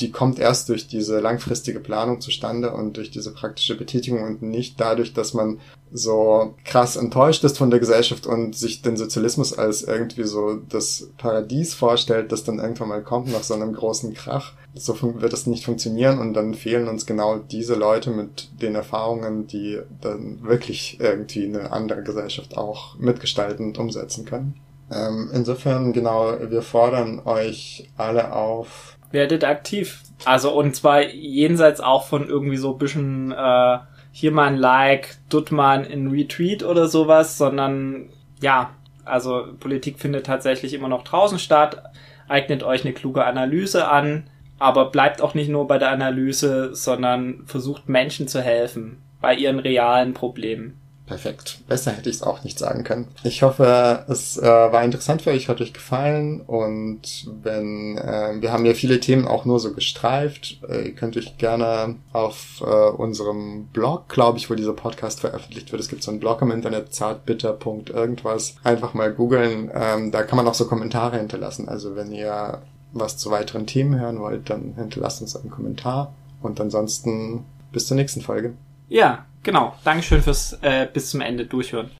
[0.00, 4.78] die kommt erst durch diese langfristige Planung zustande und durch diese praktische Betätigung und nicht
[4.80, 5.58] dadurch, dass man
[5.90, 11.08] so krass enttäuscht ist von der Gesellschaft und sich den Sozialismus als irgendwie so das
[11.16, 14.52] Paradies vorstellt, das dann irgendwann mal kommt nach so einem großen Krach.
[14.74, 19.46] So wird es nicht funktionieren und dann fehlen uns genau diese Leute mit den Erfahrungen,
[19.46, 24.54] die dann wirklich irgendwie eine andere Gesellschaft auch mitgestalten und umsetzen können.
[24.90, 30.02] Ähm, insofern, genau, wir fordern euch alle auf, Werdet aktiv.
[30.24, 33.78] Also und zwar jenseits auch von irgendwie so bisschen äh,
[34.12, 38.08] hier mal ein Like, dort mal ein Retweet oder sowas, sondern
[38.40, 38.70] ja,
[39.04, 41.82] also Politik findet tatsächlich immer noch draußen statt.
[42.28, 44.28] Eignet euch eine kluge Analyse an,
[44.58, 49.58] aber bleibt auch nicht nur bei der Analyse, sondern versucht Menschen zu helfen bei ihren
[49.58, 50.78] realen Problemen.
[51.08, 51.60] Perfekt.
[51.66, 53.08] Besser hätte ich es auch nicht sagen können.
[53.24, 58.52] Ich hoffe, es äh, war interessant für euch, hat euch gefallen und wenn äh, wir
[58.52, 62.90] haben ja viele Themen auch nur so gestreift, äh, ihr könnt euch gerne auf äh,
[62.90, 66.50] unserem Blog, glaube ich, wo dieser Podcast veröffentlicht wird, es gibt so einen Blog im
[66.50, 71.70] Internet, zartbitter.irgendwas, einfach mal googeln, ähm, da kann man auch so Kommentare hinterlassen.
[71.70, 72.60] Also wenn ihr
[72.92, 77.96] was zu weiteren Themen hören wollt, dann hinterlasst uns einen Kommentar und ansonsten bis zur
[77.96, 78.52] nächsten Folge.
[78.90, 79.74] Ja, genau.
[79.84, 81.90] Dankeschön fürs äh, bis zum Ende durchhören.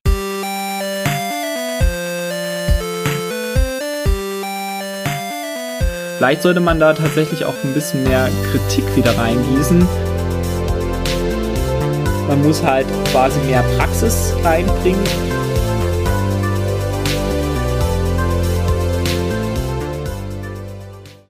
[6.19, 9.87] Vielleicht sollte man da tatsächlich auch ein bisschen mehr Kritik wieder reingießen.
[12.27, 15.05] Man muss halt quasi mehr Praxis reinbringen